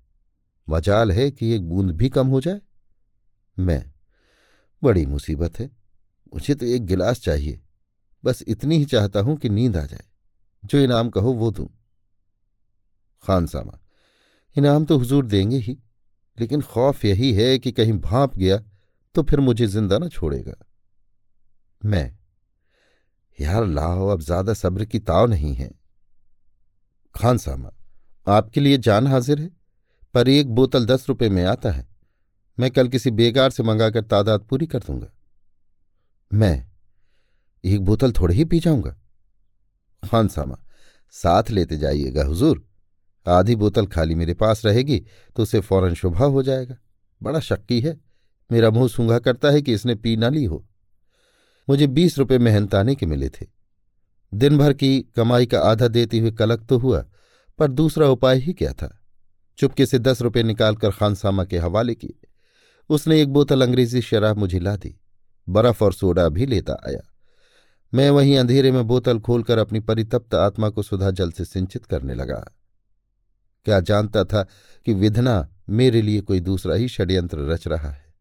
मजाल 0.69 1.13
है 1.13 1.31
कि 1.31 1.51
एक 1.53 1.69
बूंद 1.69 1.91
भी 1.91 2.09
कम 2.09 2.27
हो 2.27 2.41
जाए। 2.41 2.61
मैं, 3.57 3.85
बड़ी 4.83 5.05
मुसीबत 5.07 5.59
है। 5.61 5.71
मुझे 6.33 6.55
तो 6.55 6.67
एक 6.67 6.87
गिलास 6.87 7.21
चाहिए। 7.21 7.61
बस 8.25 8.43
इतनी 8.49 8.79
ही 8.79 8.85
चाहता 8.85 9.21
हूँ 9.21 9.37
कि 9.37 9.49
नींद 9.49 9.77
आ 9.77 9.85
जाए। 9.85 10.05
जो 10.65 10.79
इनाम 10.79 11.11
कहो 11.11 11.33
वो 11.33 11.51
दूँ। 11.51 11.69
खान 13.25 13.47
सामा, 13.47 13.79
इनाम 14.57 14.85
तो 14.85 14.99
हुजूर 14.99 15.27
देंगे 15.27 15.57
ही, 15.57 15.79
लेकिन 16.39 16.63
खौफ 16.63 17.05
यही 17.05 17.33
है 17.33 17.59
कि 17.59 17.73
कहीं 17.73 17.93
भाप 17.93 18.37
गया 18.37 18.59
तो 19.15 19.23
फिर 19.23 19.41
मुझे 19.41 19.67
ज़िंदा 19.67 19.99
ना 19.99 20.09
छोड़ेगा। 20.09 20.55
मैं, 21.83 22.19
यार 23.39 23.67
लाओ, 23.67 24.07
अब 24.09 24.21
ज़्यादा 24.21 24.55
सब्र 24.55 24.85
की 24.85 24.99
ताव 24.99 25.27
नहीं 25.27 25.55
है। 25.55 25.71
खान 27.15 27.39
सामा 27.39 27.71
आपके 28.29 28.61
लिए 28.61 28.79
जान 28.79 29.07
हाजिर 29.07 29.41
है, 29.41 29.51
पर 30.15 30.29
एक 30.29 30.51
बोतल 30.51 30.87
दस 30.87 31.09
रुपए 31.09 31.29
में 31.29 31.45
आता 31.45 31.71
है। 31.71 31.89
मैं 32.59 32.71
कल 32.71 32.89
किसी 32.89 33.11
बेगार 33.11 33.51
से 33.51 33.63
मंगाकर 33.63 34.03
तादाद 34.03 34.41
पूरी 34.41 34.67
कर 34.67 34.79
दूँगा। 34.79 35.13
मैं 36.33 36.67
एक 37.65 37.81
बोतल 37.81 38.13
थोड़ी 38.13 38.35
ही 38.35 38.45
पी 38.45 38.61
जाऊँगा। 38.61 38.97
खान 40.11 40.29
सामा, 40.29 40.59
साथ 41.11 41.51
लेते 41.51 41.77
जाइएगा, 41.79 42.25
हुजूर। 42.25 42.65
आधी 43.27 43.57
बोतल 43.57 43.87
खाली 43.87 44.15
मेरे 44.15 44.35
पास 44.35 44.65
रहेगी 44.65 44.99
तो 45.37 45.43
उसे 45.43 45.61
फ़ौरन 45.61 45.95
शुभा 45.95 46.25
हो 46.25 46.43
जाएगा। 46.43 46.77
बड़ा 47.23 47.41
शक्की 47.41 47.81
है। 47.81 48.01
मेरा 48.53 48.71
मुँह 48.71 48.89
सूंघा 48.89 49.19
करता 49.19 49.51
है 49.51 49.63
कि 49.63 49.73
इसने 49.73 49.95
पी 49.95 50.17
ना 50.17 50.29
ली 50.29 50.45
हो। 50.45 50.65
मुझे 51.69 51.87
बीस 51.87 52.19
रुपये 52.19 52.39
मेहनताने 52.39 52.95
के 52.95 53.07
मिले 53.07 53.29
थे। 53.29 53.47
दिन 54.35 54.59
भर 54.59 54.73
की 54.73 55.01
कमाई 55.17 55.47
का 55.47 55.61
आधा 55.61 55.89
देते 55.89 56.19
हुए 56.19 56.31
कलक 56.31 56.67
तो 56.69 56.79
हुआ 56.79 57.05
पर 57.59 57.71
दूसरा 57.71 58.09
उपाय 58.09 58.39
ही 58.39 58.53
क्या 58.53 58.73
था? 58.73 59.03
चुपके 59.59 59.87
से 59.87 59.99
दस 59.99 60.23
रुपये 60.23 60.43
निकालकर 60.43 60.91
खानसामा 60.91 61.45
के 61.45 61.59
हवाले 61.59 61.95
किए। 61.95 62.29
उसने 62.89 63.23
एक 63.23 63.29
बोतल 63.29 63.63
अंग्रेज़ी 63.63 64.03
शराब 64.03 64.37
मुझे 64.37 64.59
ला 64.59 64.77
दी। 64.77 65.01
बर्फ़ 65.49 65.85
और 65.85 65.93
सोडा 65.93 66.29
भी 66.29 66.47
लेता 66.47 66.73
आया। 66.73 67.13
मैं 67.95 68.11
वहीं 68.11 68.39
अंधेरे 68.39 68.73
में 68.73 68.87
बोतल 68.87 69.21
खोलकर 69.21 69.59
अपनी 69.59 69.81
परितप्त 69.81 70.35
आत्मा 70.35 70.69
को 70.69 70.83
सुधा 70.83 71.11
जल 71.11 71.31
से 71.31 71.45
सिंचित 71.45 71.85
करने 71.85 72.15
लगा। 72.15 72.55
क्या 73.65 73.81
जानता 73.81 74.25
था 74.25 74.47
कि 74.85 74.95
विधना 74.95 75.49
मेरे 75.69 76.03
लिए 76.03 76.21
कोई 76.21 76.41
दूसरा 76.41 76.75
ही 76.75 76.89
षड्यंत्र 76.89 77.39
रच 77.39 77.69
रहा 77.69 77.91
है? 77.91 78.15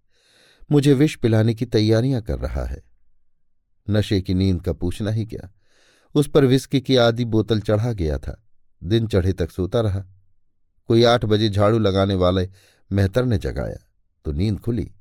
मुझे 0.71 0.93
विष 0.93 1.15
पिलाने 1.15 1.53
की 1.53 1.65
तैयारियाँ 1.65 2.21
कर 2.21 2.39
रहा 2.39 2.65
है। 2.65 2.83
नशे 3.89 4.21
की 4.21 4.33
नींद 4.33 4.61
का 4.61 4.73
पूछना 4.73 5.11
ही 5.11 5.25
क्या? 5.25 5.53
उस 6.15 6.29
पर 6.29 6.45
विस्की 6.45 6.81
की 6.81 6.95
आधी 6.95 7.25
बोतल 7.25 7.59
चढ़ा 7.59 7.91
गया 7.91 8.17
था। 8.17 8.41
दिन 8.85 9.07
चढ़े 9.07 9.33
तक 9.33 9.51
सोता 9.51 9.81
रहा। 9.81 10.03
कोई 10.89 11.03
आठ 11.03 11.25
बजे 11.25 11.49
झाड़ू 11.49 11.79
लगाने 11.79 12.15
वाले 12.15 12.49
मेहतर 12.91 13.25
ने 13.25 13.37
जगाया 13.37 13.77
तो 14.25 14.31
नींद 14.31 14.59
खुली। 14.59 14.91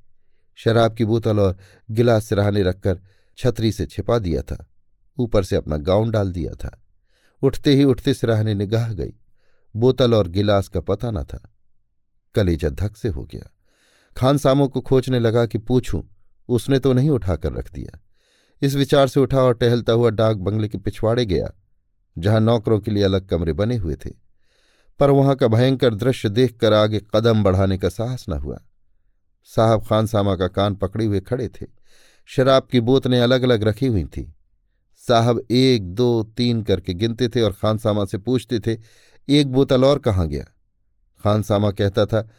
शराब 0.55 0.93
की 0.93 1.05
बोतल 1.05 1.39
और 1.39 1.57
गिलास 1.91 2.25
सिराहने 2.25 2.63
रखकर 2.63 2.99
छतरी 3.37 3.71
से 3.71 3.85
छिपा 3.85 4.19
दिया 4.19 4.41
था। 4.41 4.65
ऊपर 5.17 5.43
से 5.43 5.55
अपना 5.55 5.77
गाउन 5.77 6.11
डाल 6.11 6.31
दिया 6.31 6.53
था। 6.53 6.81
उठते 7.41 7.73
ही 7.73 7.83
उठते 7.83 8.13
सिराहने 8.13 8.53
निगाह 8.53 8.93
गई। 8.93 9.13
बोतल 9.75 10.13
और 10.13 10.27
गिलास 10.27 10.67
का 10.67 10.79
पता 10.79 11.11
न 11.11 11.23
था। 11.23 11.53
कलेजा 12.35 12.69
धक 12.69 12.97
से 12.97 13.09
हो 13.09 13.23
गया। 13.23 13.51
खानसामों 14.17 14.67
को 14.67 14.81
खोजने 14.81 15.19
लगा 15.19 15.45
कि 15.45 15.57
पूछूँ, 15.57 16.03
उसने 16.49 16.79
तो 16.79 16.93
नहीं 16.93 17.09
उठाकर 17.09 17.53
रख 17.53 17.71
दिया। 17.71 17.99
इस 18.61 18.75
विचार 18.75 19.07
से 19.07 19.19
उठा 19.19 19.41
और 19.41 19.53
टहलता 19.53 19.93
हुआ 19.93 20.09
डाक 20.09 20.37
बंगले 20.37 20.67
के 20.67 20.77
पिछवाड़े 20.77 21.25
गया। 21.25 21.51
जहाँ 22.17 22.39
नौकरों 22.39 22.79
के 22.79 22.91
लिए 22.91 23.03
अलग 23.03 23.27
कमरे 23.27 23.53
बने 23.53 23.75
हुए 23.75 23.95
थे। 23.95 24.09
पर 24.99 25.09
वहाँ 25.09 25.35
का 25.35 25.47
भयंकर 25.47 25.95
दृश्य 25.95 26.29
देखकर 26.29 26.73
आगे 26.73 27.01
कदम 27.15 27.43
बढ़ाने 27.43 27.77
का 27.77 27.89
साहस 27.89 28.25
न 28.29 28.33
हुआ। 28.33 28.59
साहब 29.43 29.85
खानसामा 29.85 30.35
का 30.35 30.47
कान 30.47 30.75
पकड़े 30.75 31.05
हुए 31.05 31.19
खड़े 31.19 31.47
थे। 31.47 31.65
शराब 32.25 32.67
की 32.71 32.79
बोतलें 32.79 33.19
अलग 33.19 33.41
अलग 33.41 33.63
रखी 33.63 33.87
हुई 33.87 34.05
थीं। 34.05 34.31
साहब 34.97 35.47
एक, 35.51 35.95
दो, 35.95 36.23
तीन 36.23 36.61
करके 36.61 36.93
गिनते 36.93 37.29
थे 37.29 37.41
और 37.41 37.51
खानसामा 37.51 38.05
से 38.05 38.17
पूछते 38.17 38.59
थे, 38.59 38.77
एक 39.29 39.51
बोतल 39.51 39.85
और 39.85 39.99
कहाँ 39.99 40.27
गया? 40.27 40.43
खानसामा 41.23 41.71
कहता 41.71 42.05
था, 42.05 42.29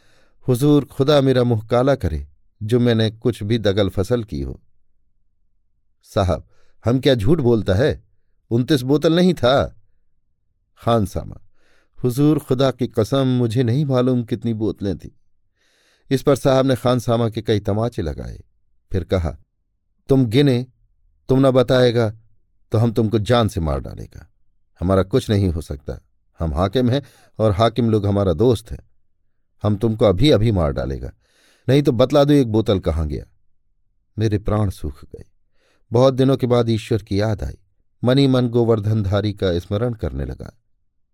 हुजूर, 0.47 0.85
खुदा 0.85 1.21
मेरा 1.21 1.43
मुँह 1.43 1.67
काला 1.67 1.95
करे, 1.95 2.27
जो 2.63 2.79
मैंने 2.79 3.11
कुछ 3.11 3.43
भी 3.43 3.57
दगल 3.57 3.89
फ़सल 3.89 4.23
की 4.23 4.41
हो। 4.41 4.61
साहब, 6.03 6.47
हम 6.85 6.99
क्या 6.99 7.15
झूठ 7.15 7.39
बोलता 7.39 7.73
है? 7.73 8.06
उनतीस 8.49 8.81
बोतल 8.81 9.15
नहीं 9.15 9.33
था। 9.33 9.81
खान 10.81 11.05
सामा, 11.05 11.41
हुजूर 12.03 12.39
खुदा 12.39 12.71
की 12.71 12.87
कसम, 12.87 13.27
मुझे 13.27 13.63
नहीं 13.63 13.85
मालूम 13.85 14.23
कितनी 14.23 14.53
बोतलें 14.53 14.97
थी। 14.97 15.19
इस 16.09 16.21
पर 16.21 16.35
साहब 16.35 16.65
ने 16.65 16.75
खान 16.75 16.99
सामा 16.99 17.29
के 17.29 17.41
कई 17.41 17.59
तमाचे 17.59 18.01
लगाए। 18.01 18.43
फिर 18.91 19.03
कहा, 19.03 19.37
तुम 20.09 20.25
गिने, 20.25 20.67
तुम 21.29 21.47
न 21.47 21.51
बताएगा 21.51 22.13
तो 22.71 22.77
हम 22.77 22.91
तुमको 22.91 23.19
जान 23.19 23.47
से 23.47 23.61
मार 23.61 23.79
डालेगा। 23.79 24.33
हमारा 24.79 25.03
कुछ 25.03 25.29
नहीं 25.29 25.49
हो 25.49 25.61
सकता। 25.61 26.01
हम 26.39 26.53
हाकिम 26.53 26.89
हैं 26.89 27.01
और 27.39 27.51
हाकिम 27.51 27.89
लोग 27.89 28.05
हमारा 28.05 28.33
दोस्त 28.33 28.71
है। 28.71 28.79
हम 29.63 29.75
तुमको 29.75 30.05
अभी 30.05 30.31
अभी 30.31 30.51
मार 30.51 30.71
डालेगा। 30.71 31.11
नहीं 31.69 31.83
तो 31.83 31.91
बतला 31.91 32.23
दो 32.23 32.33
एक 32.33 32.47
बोतल 32.47 32.79
कहाँ 32.79 33.07
गया? 33.07 33.25
मेरे 34.19 34.37
प्राण 34.37 34.69
सूख 34.69 35.05
गए। 35.05 35.23
बहुत 35.91 36.13
दिनों 36.13 36.37
के 36.37 36.47
बाद 36.47 36.69
ईश्वर 36.69 37.01
की 37.01 37.21
याद 37.21 37.43
आई। 37.43 37.57
मनी 38.03 38.27
मन 38.27 38.47
गोवर्धनधारी 38.47 39.33
का 39.33 39.59
स्मरण 39.59 39.93
करने 39.93 40.25
लगा। 40.25 40.61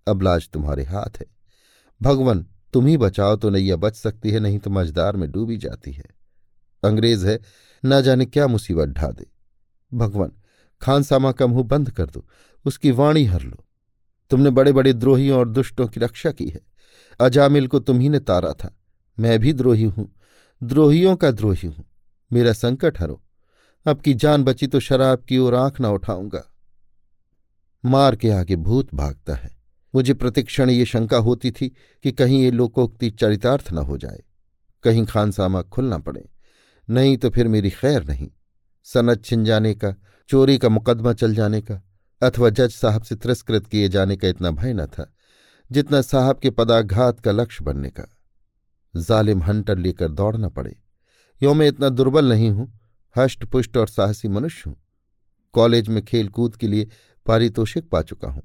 अब 0.07 0.21
लाज 0.21 0.49
तुम्हारे 0.49 0.83
हाथ 0.83 1.19
है। 1.19 1.25
भगवान, 2.01 2.47
तुम 2.73 2.85
ही 2.85 2.97
बचाओ 2.97 3.35
तो 3.35 3.49
नैया 3.49 3.75
बच 3.75 3.95
सकती 3.95 4.31
है, 4.31 4.39
नहीं 4.39 4.59
तो 4.59 4.69
मझदार 4.69 5.15
में 5.15 5.31
डूबी 5.31 5.57
जाती 5.57 5.91
है। 5.91 6.03
अंग्रेज़ 6.83 7.27
है, 7.27 7.39
न 7.85 8.01
जाने 8.01 8.25
क्या 8.25 8.47
मुसीबत 8.47 8.87
ढा 8.87 9.07
दे 9.07 9.27
भगवान, 9.93 10.31
खानसामा 10.81 11.31
का 11.31 11.47
मुँह 11.47 11.63
बंद 11.63 11.91
कर 11.91 12.05
दो, 12.05 12.27
उसकी 12.65 12.91
वाणी 12.91 13.25
हर 13.25 13.41
लो। 13.41 13.65
तुमने 14.29 14.49
बड़े 14.49 14.71
बड़े 14.71 14.93
द्रोहियों 14.93 15.39
और 15.39 15.49
दुष्टों 15.49 15.87
की 15.87 15.99
रक्षा 15.99 16.31
की 16.31 16.47
है। 16.47 16.61
अजामिल 17.19 17.67
को 17.67 17.79
तुम 17.79 17.99
ही 17.99 18.09
ने 18.09 18.19
तारा 18.19 18.53
था। 18.53 18.77
मैं 19.19 19.39
भी 19.39 19.53
द्रोही 19.53 19.83
हूँ। 19.83 20.15
द्रोहियों 20.63 21.15
का 21.15 21.31
द्रोही 21.31 21.67
हूँ। 21.67 21.85
मेरा 22.33 22.53
संकट 22.53 22.99
हरो। 22.99 23.23
अब 23.85 24.01
की 24.01 24.13
जान 24.13 24.43
बची 24.43 24.67
तो 24.67 24.79
शराब 24.79 25.19
की 25.19 25.37
ओर 25.37 25.55
आँख 25.55 25.79
ना 25.79 25.89
उठाऊँगा। 25.89 26.52
मार 27.85 28.15
के 28.15 28.29
आगे 28.29 28.55
भूत 28.55 28.93
भागता 28.95 29.35
है। 29.35 29.51
मुझे 29.95 30.13
प्रतिक्षण 30.13 30.69
ये 30.69 30.85
शंका 30.85 31.17
होती 31.17 31.51
थी 31.51 31.69
कि 32.03 32.11
कहीं 32.11 32.41
ये 32.43 32.51
लोकोक्ति 32.51 33.09
चरितार्थ 33.09 33.71
न 33.73 33.77
हो 33.77 33.97
जाए। 33.97 34.23
कहीं 34.83 35.05
खानसामा 35.05 35.61
खुलना 35.61 35.97
पड़े। 35.97 36.29
नहीं 36.89 37.17
तो 37.17 37.29
फिर 37.29 37.47
मेरी 37.47 37.69
खैर 37.69 38.05
नहीं। 38.05 38.29
सनद 38.83 39.23
छिन 39.23 39.45
जाने 39.45 39.73
का, 39.73 39.95
चोरी 40.29 40.57
का 40.57 40.69
मुकदमा 40.69 41.13
चल 41.13 41.35
जाने 41.35 41.61
का, 41.61 41.81
अथवा 42.21 42.49
जज 42.49 42.71
साहब 42.71 43.03
से 43.03 43.15
तिरस्कृत 43.15 43.67
किए 43.67 43.89
जाने 43.89 44.15
का 44.15 44.27
इतना 44.27 44.51
भय 44.51 44.73
न 44.73 44.85
था, 44.85 45.13
जितना 45.71 46.01
साहब 46.01 46.39
के 46.39 46.49
पदाघात 46.49 47.19
का 47.19 47.31
लक्ष्य 47.31 47.63
बनने 47.63 47.89
का। 47.89 48.03
जालिम 48.95 49.43
हंटर 49.43 49.77
लेकर 49.77 50.11
दौड़ना 50.11 50.49
पड़े। 50.49 50.75
यो 51.43 51.53
मैं 51.53 51.67
इतना 51.67 51.89
दुर्बल 51.89 52.29
नहीं 52.29 52.51
हूँ 52.51 52.79
हष्ट 53.17 53.45
पुष्ट 53.45 53.77
और 53.77 53.87
साहसी 53.87 54.27
मनुष्य 54.27 54.63
हूँ। 54.67 54.77
कॉलेज 55.53 55.89
में 55.89 56.05
खेल 56.05 56.27
कूद 56.27 56.55
के 56.55 56.67
लिए 56.67 56.87
पारितोषिक 57.25 57.89
पा 57.89 58.01
चुका 58.01 58.27
हूँ। 58.27 58.43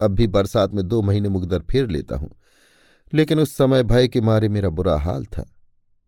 अब 0.00 0.10
भी 0.10 0.26
बरसात 0.26 0.74
में 0.74 0.88
दो 0.88 1.02
महीने 1.02 1.28
मुकदर 1.28 1.58
फेर 1.58 1.88
लेता 1.88 2.16
हूँ। 2.16 2.30
लेकिन 3.14 3.40
उस 3.40 3.56
समय 3.56 3.82
भय 3.82 4.08
के 4.08 4.20
मारे 4.20 4.48
मेरा 4.48 4.68
बुरा 4.68 4.98
हाल 4.98 5.24
था। 5.24 5.52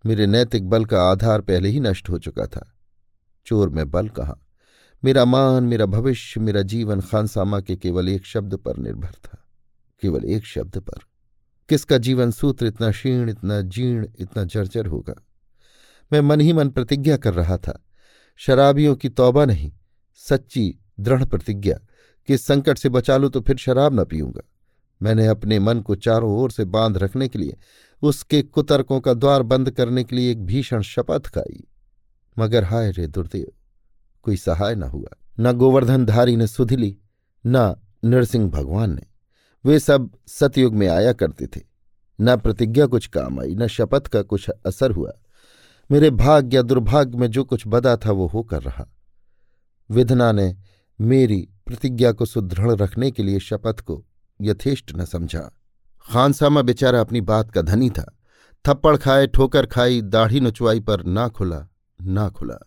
मेरे 0.06 0.26
नैतिक 0.26 0.68
बल 0.68 0.84
का 0.84 1.02
आधार 1.02 1.40
पहले 1.40 1.68
ही 1.68 1.80
नष्ट 1.80 2.10
हो 2.10 2.18
चुका 2.18 2.46
था। 2.46 2.74
चोर 3.46 3.68
में 3.68 3.90
बल 3.90 4.08
कहा? 4.08 4.38
मेरा 5.04 5.24
मान, 5.24 5.64
मेरा 5.64 5.86
भविष्य, 5.86 6.40
मेरा 6.40 6.62
जीवन 6.62 7.00
खानसामा 7.00 7.60
के 7.60 7.76
केवल 7.76 8.08
एक 8.08 8.26
शब्द 8.26 8.54
पर 8.54 8.76
निर्भर 8.76 9.10
था। 9.10 9.44
केवल 10.02 10.24
एक 10.24 10.44
शब्द 10.44 10.78
पर। 10.78 10.98
किसका 11.68 11.98
जीवन 11.98 12.30
सूत्र 12.30 12.66
इतना 12.66 12.90
क्षीण, 12.90 13.30
इतना 13.30 13.60
जीर्ण, 13.60 14.06
इतना 14.18 14.44
जर्जर 14.44 14.86
होगा? 14.86 15.14
मैं 16.12 16.20
मन 16.20 16.40
ही 16.40 16.52
मन 16.52 16.68
प्रतिज्ञा 16.68 17.16
कर 17.16 17.34
रहा 17.34 17.56
था। 17.56 17.84
शराबियों 18.36 18.96
की 18.96 19.08
तौबा 19.08 19.44
नहीं, 19.44 19.72
सच्ची 20.16 20.78
दृढ़ 21.00 21.24
प्रतिज्ञा। 21.24 21.78
कि 22.28 22.34
इस 22.34 22.46
संकट 22.46 22.78
से 22.78 22.88
बचा 22.88 23.16
लूँ 23.16 23.30
तो 23.30 23.40
फिर 23.40 23.56
शराब 23.56 24.00
न 24.00 24.04
पीऊँगा। 24.04 24.40
मैंने 25.02 25.26
अपने 25.26 25.58
मन 25.58 25.80
को 25.80 25.94
चारों 25.94 26.38
ओर 26.38 26.50
से 26.50 26.64
बाँध 26.64 26.98
रखने 26.98 27.28
के 27.28 27.38
लिए, 27.38 27.56
उसके 28.02 28.42
कुतर्कों 28.42 29.00
का 29.00 29.14
द्वार 29.14 29.42
बंद 29.42 29.70
करने 29.70 30.04
के 30.04 30.16
लिए 30.16 30.30
एक 30.30 30.46
भीषण 30.46 30.82
शपथ 30.82 31.26
खाई। 31.26 31.64
मगर 32.38 32.64
हाय 32.64 32.90
रे 32.90 33.06
दुर्देव, 33.06 33.52
कोई 34.22 34.36
सहाय 34.36 34.74
न 34.74 34.82
हुआ। 34.82 35.16
न 35.40 35.52
गोवर्धनधारी 35.52 36.36
ने 36.36 36.46
सुध 36.46 36.72
ली, 36.72 36.98
न 37.46 37.74
नरसिंह 38.04 38.50
भगवान 38.50 38.94
ने। 38.94 39.02
वे 39.64 39.78
सब 39.78 40.10
सतयुग 40.26 40.74
में 40.74 40.88
आया 40.88 41.12
करते 41.12 41.46
थे। 41.46 41.60
न 42.20 42.36
प्रतिज्ञा 42.36 42.86
कुछ 42.86 43.06
काम 43.06 43.40
आई, 43.40 43.54
न 43.54 43.66
शपथ 43.66 44.06
का 44.06 44.22
कुछ 44.22 44.50
असर 44.50 44.90
हुआ। 44.90 45.12
मेरे 45.90 46.10
भाग्य 46.10 46.62
दुर्भाग्य 46.62 47.18
में 47.18 47.30
जो 47.30 47.44
कुछ 47.44 47.64
बदा 47.66 47.96
था 47.96 48.12
वो 48.12 48.26
होकर 48.26 48.62
रहा। 48.62 48.88
विधना 49.90 50.32
ने 50.32 50.56
मेरी 51.00 51.48
प्रतिज्ञा 51.68 52.12
को 52.12 52.26
सुदृढ़ 52.26 52.70
रखने 52.70 53.10
के 53.10 53.22
लिए 53.22 53.40
शपथ 53.40 53.80
को 53.80 54.04
यथेष्ट 54.42 54.92
न 54.96 55.04
समझा। 55.04 55.52
खानसामा 56.12 56.62
बेचारा 56.62 57.00
अपनी 57.00 57.20
बात 57.20 57.50
का 57.50 57.62
धनी 57.62 57.90
था। 57.90 58.18
थप्पड़ 58.66 58.96
खाए, 58.96 59.26
ठोकर 59.26 59.66
खाई, 59.66 60.00
दाढ़ी 60.00 60.40
नुचवाई 60.40 60.80
पर 60.80 61.04
ना 61.04 61.28
खुला 61.28 61.68
ना 62.02 62.28
खुला। 62.28 62.58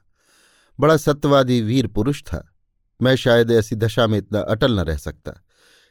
बड़ा 0.80 0.98
सत्यवादी 0.98 1.62
वीर 1.62 1.88
पुरुष 1.88 2.24
था। 2.24 2.54
मैं 3.02 3.16
शायद 3.16 3.52
ऐसी 3.52 3.76
दशा 3.76 4.08
में 4.08 4.18
इतना 4.18 4.40
अटल 4.40 4.80
न 4.80 4.84
रह 4.84 4.98
सकता। 4.98 5.42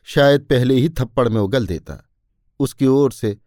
शायद 0.05 0.41
पहले 0.41 0.75
ही 0.75 0.89
थप्पड़ 0.89 1.29
में 1.29 1.41
उगल 1.41 1.67
देता। 1.67 2.09
उसकी 2.61 2.87
ओर 2.87 3.13
से 3.13 3.39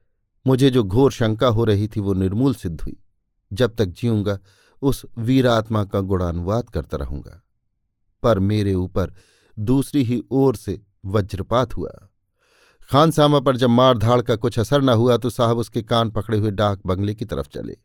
मुझे 0.47 0.69
जो 0.69 0.83
घोर 0.83 1.11
शंका 1.11 1.47
हो 1.47 1.63
रही 1.63 1.87
थी 1.87 1.99
वो 1.99 2.13
निर्मूल 2.13 2.53
सिद्ध 2.53 2.81
हुई। 2.81 3.03
जब 3.53 3.75
तक 3.75 3.85
जीऊँगा, 3.85 4.39
उस 4.81 5.05
वीरात्मा 5.17 5.85
का 5.85 5.99
गुणानुवाद 5.99 6.69
करता 6.69 6.97
रहूँगा। 6.97 7.43
पर 8.23 8.39
मेरे 8.39 8.73
ऊपर 8.73 9.13
दूसरी 9.57 10.03
ही 10.03 10.21
ओर 10.31 10.55
से 10.55 10.81
वज्रपात 11.05 11.75
हुआ। 11.77 11.91
खानसामा 12.89 13.39
पर 13.39 13.57
जब 13.57 13.69
मारधाड़ 13.69 14.21
का 14.21 14.35
कुछ 14.35 14.59
असर 14.59 14.81
न 14.81 14.89
हुआ 14.89 15.17
तो 15.17 15.29
साहब 15.29 15.57
उसके 15.57 15.81
कान 15.81 16.09
पकड़े 16.09 16.37
हुए 16.37 16.51
डाक 16.51 16.81
बंगले 16.85 17.15
की 17.15 17.25
तरफ़ 17.25 17.47
चले। 17.47 17.77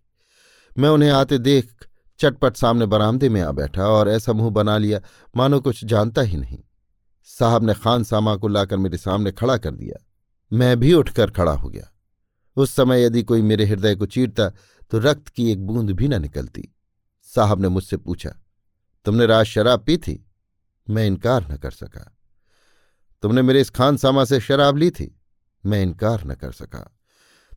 मैं 0.77 0.89
उन्हें 0.89 1.11
आते 1.11 1.39
देख 1.39 1.87
चटपट 2.21 2.57
सामने 2.57 2.87
बरामदे 2.87 3.29
में 3.29 3.41
आ 3.41 3.51
बैठा 3.53 3.87
और 3.87 4.09
ऐसा 4.09 4.33
मुँह 4.33 4.51
बना 4.51 4.77
लिया, 4.79 5.01
मानो 5.37 5.61
कुछ 5.61 5.85
जानता 5.85 6.23
ही 6.23 6.37
नहीं। 6.37 6.59
साहब 7.29 7.65
ने 7.65 7.75
खान 7.75 8.05
सामा 8.05 8.35
को 8.37 8.49
लाकर 8.49 8.77
मेरे 8.77 8.99
सामने 8.99 9.33
खड़ा 9.33 9.57
कर 9.57 9.71
दिया। 9.71 10.05
मैं 10.53 10.79
भी 10.81 10.93
उठकर 10.95 11.31
खड़ा 11.31 11.53
हो 11.53 11.69
गया। 11.69 11.93
उस 12.57 12.71
समय 12.71 13.05
यदि 13.05 13.23
कोई 13.23 13.43
मेरे 13.43 13.65
हृदय 13.67 13.95
को 13.95 14.07
चीरता 14.07 14.49
तो 14.93 14.99
रक्त 14.99 15.29
की 15.29 15.51
एक 15.53 15.67
बूंद 15.67 15.91
भी 15.91 16.09
न 16.09 16.21
निकलती। 16.23 16.69
साहब 17.29 17.61
ने 17.61 17.69
मुझसे 17.69 17.97
पूछा, 17.97 18.31
तुमने 19.07 19.27
रात 19.27 19.47
शराब 19.47 19.81
पी 19.81 19.97
थी? 19.97 20.25
मैं 20.91 21.07
इनकार 21.07 21.53
न 21.53 21.57
कर 21.57 21.71
सका। 21.71 22.19
तुमने 23.23 23.43
मेरे 23.43 23.61
इस 23.61 23.71
खान 23.71 23.97
सामा 23.97 24.25
से 24.25 24.41
शराब 24.41 24.77
ली 24.77 24.91
थी? 24.91 25.21
मैं 25.67 25.83
इनकार 25.83 26.25
न 26.25 26.35
कर 26.35 26.53
सका। 26.53 26.97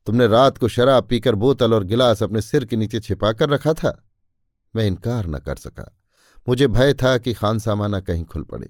तुमने 0.06 0.28
रात 0.28 0.58
को 0.58 0.68
शराब 0.68 1.08
पीकर 1.08 1.36
बोतल 1.36 1.74
और 1.74 1.84
गिलास 1.84 2.24
अपने 2.24 2.42
सिर 2.42 2.66
के 2.66 2.76
नीचे 2.76 3.00
छिपाकर 3.00 3.50
रखा 3.50 3.74
था? 3.74 4.04
मैं 4.76 4.88
इनकार 4.88 5.28
न 5.28 5.40
कर 5.40 5.56
सका। 5.56 5.98
मुझे 6.50 6.68
भय 6.68 6.94
था 6.94 7.18
कि 7.18 7.34
खान 7.34 7.60
सामा 7.60 7.88
न 7.88 8.00
कहीं 8.00 8.26
खुल 8.26 8.44
पड़े, 8.44 8.70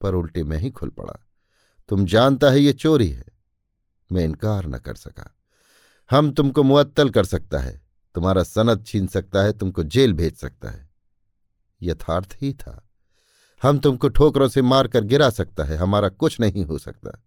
पर 0.00 0.14
उल्टे 0.14 0.44
में 0.44 0.58
ही 0.58 0.70
खुल 0.70 0.88
पड़ा। 0.88 1.26
तुम 1.88 2.06
जानता 2.06 2.50
है 2.50 2.60
ये 2.60 2.72
चोरी 2.72 3.08
है। 3.08 3.24
मैं 4.12 4.24
इनकार 4.24 4.66
न 4.66 4.78
कर 4.78 4.94
सका। 4.94 5.36
हम 6.10 6.32
तुमको 6.32 6.62
मुअत्तल 6.62 7.10
कर 7.10 7.24
सकता 7.24 7.58
है। 7.58 7.82
तुम्हारा 8.14 8.42
सनद 8.42 8.84
छीन 8.86 9.06
सकता 9.06 9.42
है, 9.42 9.52
तुमको 9.52 9.82
जेल 9.82 10.12
भेज 10.12 10.36
सकता 10.36 10.70
है। 10.70 10.90
यथार्थ 11.82 12.38
ही 12.40 12.52
था। 12.52 12.88
हम 13.62 13.78
तुमको 13.78 14.08
ठोकरों 14.08 14.48
से 14.48 14.62
मारकर 14.62 15.04
गिरा 15.04 15.30
सकता 15.30 15.64
है, 15.64 15.76
हमारा 15.76 16.08
कुछ 16.08 16.40
नहीं 16.40 16.64
हो 16.64 16.78
सकता। 16.78 17.22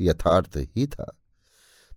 यथार्थ 0.00 0.56
ही 0.56 0.86
था। 0.86 1.16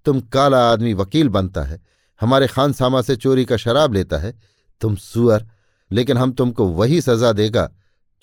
तुम 0.06 0.22
काला 0.22 0.72
आदमी 0.72 0.94
वकील 0.94 1.30
बनता 1.30 1.64
है, 1.64 1.82
हमारे 2.22 2.48
खानसामा 2.48 3.02
से 3.02 3.16
चोरी 3.16 3.46
का 3.46 3.58
शराब 3.58 3.94
लेता 3.94 4.18
है, 4.18 4.40
तुम 4.82 4.96
सुअर, 4.96 5.48
लेकिन 5.92 6.18
हम 6.18 6.32
तुमको 6.32 6.68
वही 6.68 7.02
सजा 7.02 7.32
देगा 7.32 7.70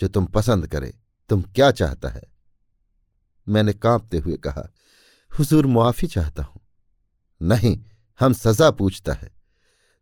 जो 0.01 0.09
तुम 0.09 0.27
पसंद 0.27 0.67
करे। 0.67 0.95
तुम 1.29 1.43
क्या 1.43 1.71
चाहता 1.71 2.09
है? 2.09 2.23
मैंने 3.49 3.73
कांपते 3.73 4.19
हुए 4.19 4.37
कहा, 4.37 4.69
हुजूर 5.31 5.67
मुआफी 5.67 6.07
चाहता 6.07 6.43
हूँ। 6.43 6.61
नहीं, 7.43 7.79
हम 8.21 8.33
सजा 8.33 8.71
पूछता 8.71 9.13
है, 9.13 9.31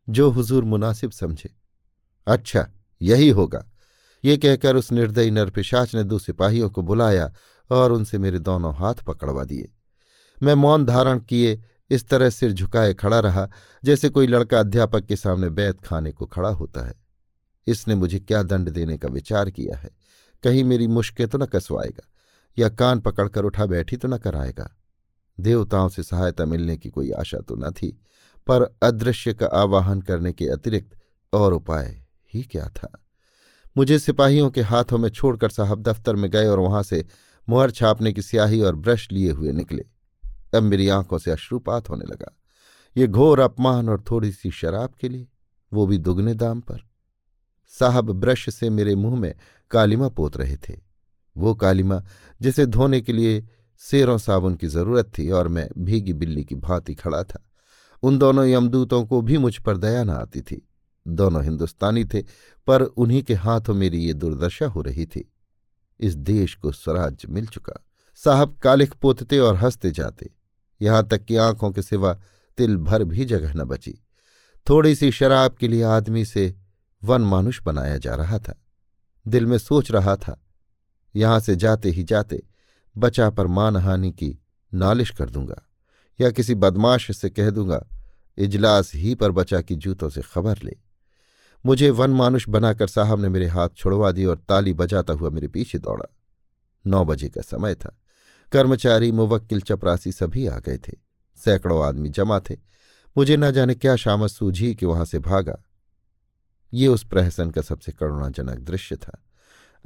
जो 0.08 0.30
हुजूर 0.30 0.64
मुनासिब 0.64 1.10
समझे। 1.10 1.54
अच्छा 2.26 2.68
यही 3.02 3.28
होगा। 3.30 3.64
ये 4.26 4.36
कहकर 4.36 4.76
उस 4.76 4.92
निर्दयी 4.92 5.30
नरपिशाच 5.30 5.94
ने 5.94 6.04
दो 6.04 6.18
सिपाहियों 6.18 6.70
को 6.70 6.82
बुलाया 6.82 7.32
और 7.70 7.92
उनसे 7.92 8.18
मेरे 8.18 8.38
दोनों 8.38 8.74
हाथ 8.74 8.94
पकड़वा 8.94 9.44
दिए। 9.44 9.72
मैं 10.42 10.54
मौन 10.54 10.84
धारण 10.84 11.18
किए, 11.18 11.62
इस 11.90 12.08
तरह 12.08 12.30
सिर 12.30 12.52
झुकाए 12.52 12.94
खड़ा 12.94 13.20
रहा, 13.20 13.48
जैसे 13.84 14.08
कोई 14.08 14.26
लड़का 14.26 14.60
अध्यापक 14.60 15.04
के 15.06 15.16
सामने 15.16 15.50
बैत 15.50 15.80
खाने 15.80 16.12
को 16.12 16.26
खड़ा 16.26 16.48
होता 16.48 16.86
है। 16.86 16.94
इसने 17.66 17.94
मुझे 17.94 18.18
क्या 18.18 18.42
दंड 18.42 18.68
देने 18.68 18.98
का 18.98 19.08
विचार 19.08 19.50
किया 19.50 19.76
है? 19.76 19.90
कहीं 20.42 20.64
मेरी 20.64 20.86
मुश्कें 20.86 21.28
तो 21.28 21.38
न 21.38 21.46
कसवाएगा, 21.46 22.10
या 22.58 22.68
कान 22.68 23.00
पकड़कर 23.00 23.44
उठा 23.44 23.66
बैठी 23.66 23.96
तो 23.96 24.08
न 24.08 24.18
कराएगा। 24.18 24.76
देवताओं 25.40 25.88
से 25.88 26.02
सहायता 26.02 26.44
मिलने 26.44 26.76
की 26.76 26.90
कोई 26.90 27.10
आशा 27.10 27.38
तो 27.38 27.56
न 27.56 27.70
थी, 27.70 28.00
पर 28.46 28.78
अदृश्य 28.82 29.34
का 29.34 29.46
आवाहन 29.46 30.00
करने 30.00 30.32
के 30.32 30.48
अतिरिक्त 30.48 30.98
और 31.32 31.52
उपाय 31.52 32.04
ही 32.34 32.42
क्या 32.42 32.68
था? 32.68 33.05
मुझे 33.76 33.98
सिपाहियों 33.98 34.50
के 34.50 34.62
हाथों 34.62 34.98
में 34.98 35.08
छोड़कर 35.08 35.50
साहब 35.50 35.82
दफ्तर 35.82 36.16
में 36.16 36.30
गए 36.30 36.46
और 36.46 36.58
वहाँ 36.58 36.82
से 36.82 37.06
मुहर 37.48 37.70
छापने 37.70 38.12
की 38.12 38.22
स्याही 38.22 38.60
और 38.60 38.76
ब्रश 38.76 39.08
लिए 39.12 39.30
हुए 39.30 39.52
निकले। 39.52 39.84
अब 40.54 40.62
मेरी 40.62 40.88
आँखों 40.88 41.18
से 41.18 41.30
अश्रुपात 41.30 41.90
होने 41.90 42.04
लगा। 42.04 42.36
ये 42.96 43.06
घोर 43.06 43.40
अपमान 43.40 43.88
और 43.88 44.04
थोड़ी 44.10 44.32
सी 44.32 44.50
शराब 44.50 44.90
के 45.00 45.08
लिए, 45.08 45.28
वो 45.72 45.86
भी 45.86 45.98
दुगने 45.98 46.34
दाम 46.34 46.60
पर। 46.60 46.80
साहब 47.68 48.10
ब्रश 48.10 48.54
से 48.54 48.70
मेरे 48.70 48.94
मुँह 48.94 49.20
में 49.20 49.34
कालिमा 49.70 50.08
पोत 50.08 50.36
रहे 50.36 50.56
थे। 50.56 50.78
वो 51.36 51.54
कालिमा, 51.54 52.02
जिसे 52.42 52.66
धोने 52.66 53.00
के 53.00 53.12
लिए 53.12 53.48
सेरों 53.78 54.18
साबुन 54.18 54.54
की 54.54 54.66
ज़रूरत 54.66 55.12
थी 55.18 55.30
और 55.30 55.48
मैं 55.48 55.68
भीगी 55.78 56.12
बिल्ली 56.12 56.44
की 56.44 56.54
भांति 56.54 56.94
खड़ा 56.94 57.22
था। 57.22 57.50
उन 58.02 58.18
दोनों 58.18 58.46
यमदूतों 58.46 59.06
को 59.06 59.20
भी 59.20 59.38
मुझ 59.38 59.58
पर 59.58 59.76
दया 59.76 60.04
न 60.04 60.10
आती 60.10 60.40
थी। 60.40 60.68
दोनों 61.06 61.42
हिंदुस्तानी 61.44 62.04
थे, 62.04 62.22
पर 62.66 62.82
उन्हीं 62.82 63.22
के 63.22 63.34
हाथों 63.34 63.74
मेरी 63.74 63.98
ये 63.98 64.12
दुर्दशा 64.12 64.66
हो 64.66 64.82
रही 64.82 65.06
थी। 65.06 65.32
इस 66.00 66.14
देश 66.14 66.54
को 66.54 66.72
स्वराज्य 66.72 67.28
मिल 67.28 67.46
चुका। 67.46 67.84
साहब 68.14 68.56
कालिख 68.62 68.94
पोतते 68.94 69.38
और 69.38 69.56
हँसते 69.56 69.90
जाते। 69.90 70.30
यहाँ 70.82 71.06
तक 71.08 71.24
कि 71.24 71.36
आँखों 71.36 71.70
के 71.70 71.82
सिवा 71.82 72.18
तिल 72.58 72.76
भर 72.76 73.04
भी 73.04 73.24
जगह 73.24 73.54
न 73.54 73.64
बची। 73.64 73.94
थोड़ी 74.68 74.94
सी 74.94 75.10
शराब 75.12 75.54
के 75.54 75.68
लिए 75.68 75.82
आदमी 75.82 76.24
से 76.24 76.54
वन 77.04 77.20
मानुष 77.20 77.62
बनाया 77.62 77.96
जा 77.98 78.14
रहा 78.14 78.38
था। 78.38 78.62
दिल 79.28 79.46
में 79.46 79.58
सोच 79.58 79.90
रहा 79.90 80.16
था, 80.16 80.40
यहाँ 81.16 81.40
से 81.40 81.56
जाते 81.56 81.90
ही 81.90 82.02
जाते 82.02 82.42
बचा 82.96 83.30
पर 83.30 83.46
मानहानि 83.46 84.10
की 84.12 84.38
नालिश 84.74 85.10
कर 85.10 85.30
दूँगा, 85.30 85.62
या 86.20 86.30
किसी 86.30 86.54
बदमाश 86.54 87.16
से 87.16 87.30
कह 87.30 87.50
दूँगा, 87.50 87.86
इजलास 88.38 88.94
ही 88.94 89.14
पर 89.14 89.30
बचा 89.30 89.60
की 89.60 89.74
जूतों 89.74 90.08
से 90.08 90.22
खबर 90.22 90.58
ले। 90.64 90.76
मुझे 91.66 91.90
वन 91.90 92.10
मानुष 92.10 92.48
बनाकर 92.48 92.86
साहब 92.86 93.20
ने 93.20 93.28
मेरे 93.28 93.46
हाथ 93.46 93.68
छुड़वा 93.76 94.12
दी 94.12 94.24
और 94.24 94.36
ताली 94.36 94.74
बजाता 94.74 95.12
हुआ 95.12 95.30
मेरे 95.30 95.48
पीछे 95.48 95.78
दौड़ा। 95.78 96.14
नौ 96.86 97.04
बजे 97.04 97.28
का 97.28 97.40
समय 97.40 97.74
था। 97.74 97.98
कर्मचारी, 98.52 99.12
मुवक्किल, 99.12 99.60
चपरासी 99.60 100.12
सभी 100.12 100.46
आ 100.46 100.58
गए 100.58 100.78
थे। 100.78 100.92
सैकड़ों 101.36 101.86
आदमी 101.86 102.08
जमा 102.08 102.40
थे। 102.40 102.56
मुझे 103.18 103.36
न 103.36 103.50
जाने 103.50 103.74
क्या 103.74 103.96
शामत 103.96 104.30
सूझी 104.30 104.74
कि 104.74 104.86
वहाँ 104.86 105.04
से 105.04 105.18
भागा। 105.18 105.62
ये 106.72 106.88
उस 106.88 107.04
प्रहसन 107.04 107.50
का 107.50 107.62
सबसे 107.62 107.92
करुणाजनक 107.92 108.58
दृश्य 108.58 108.96
था। 108.96 109.22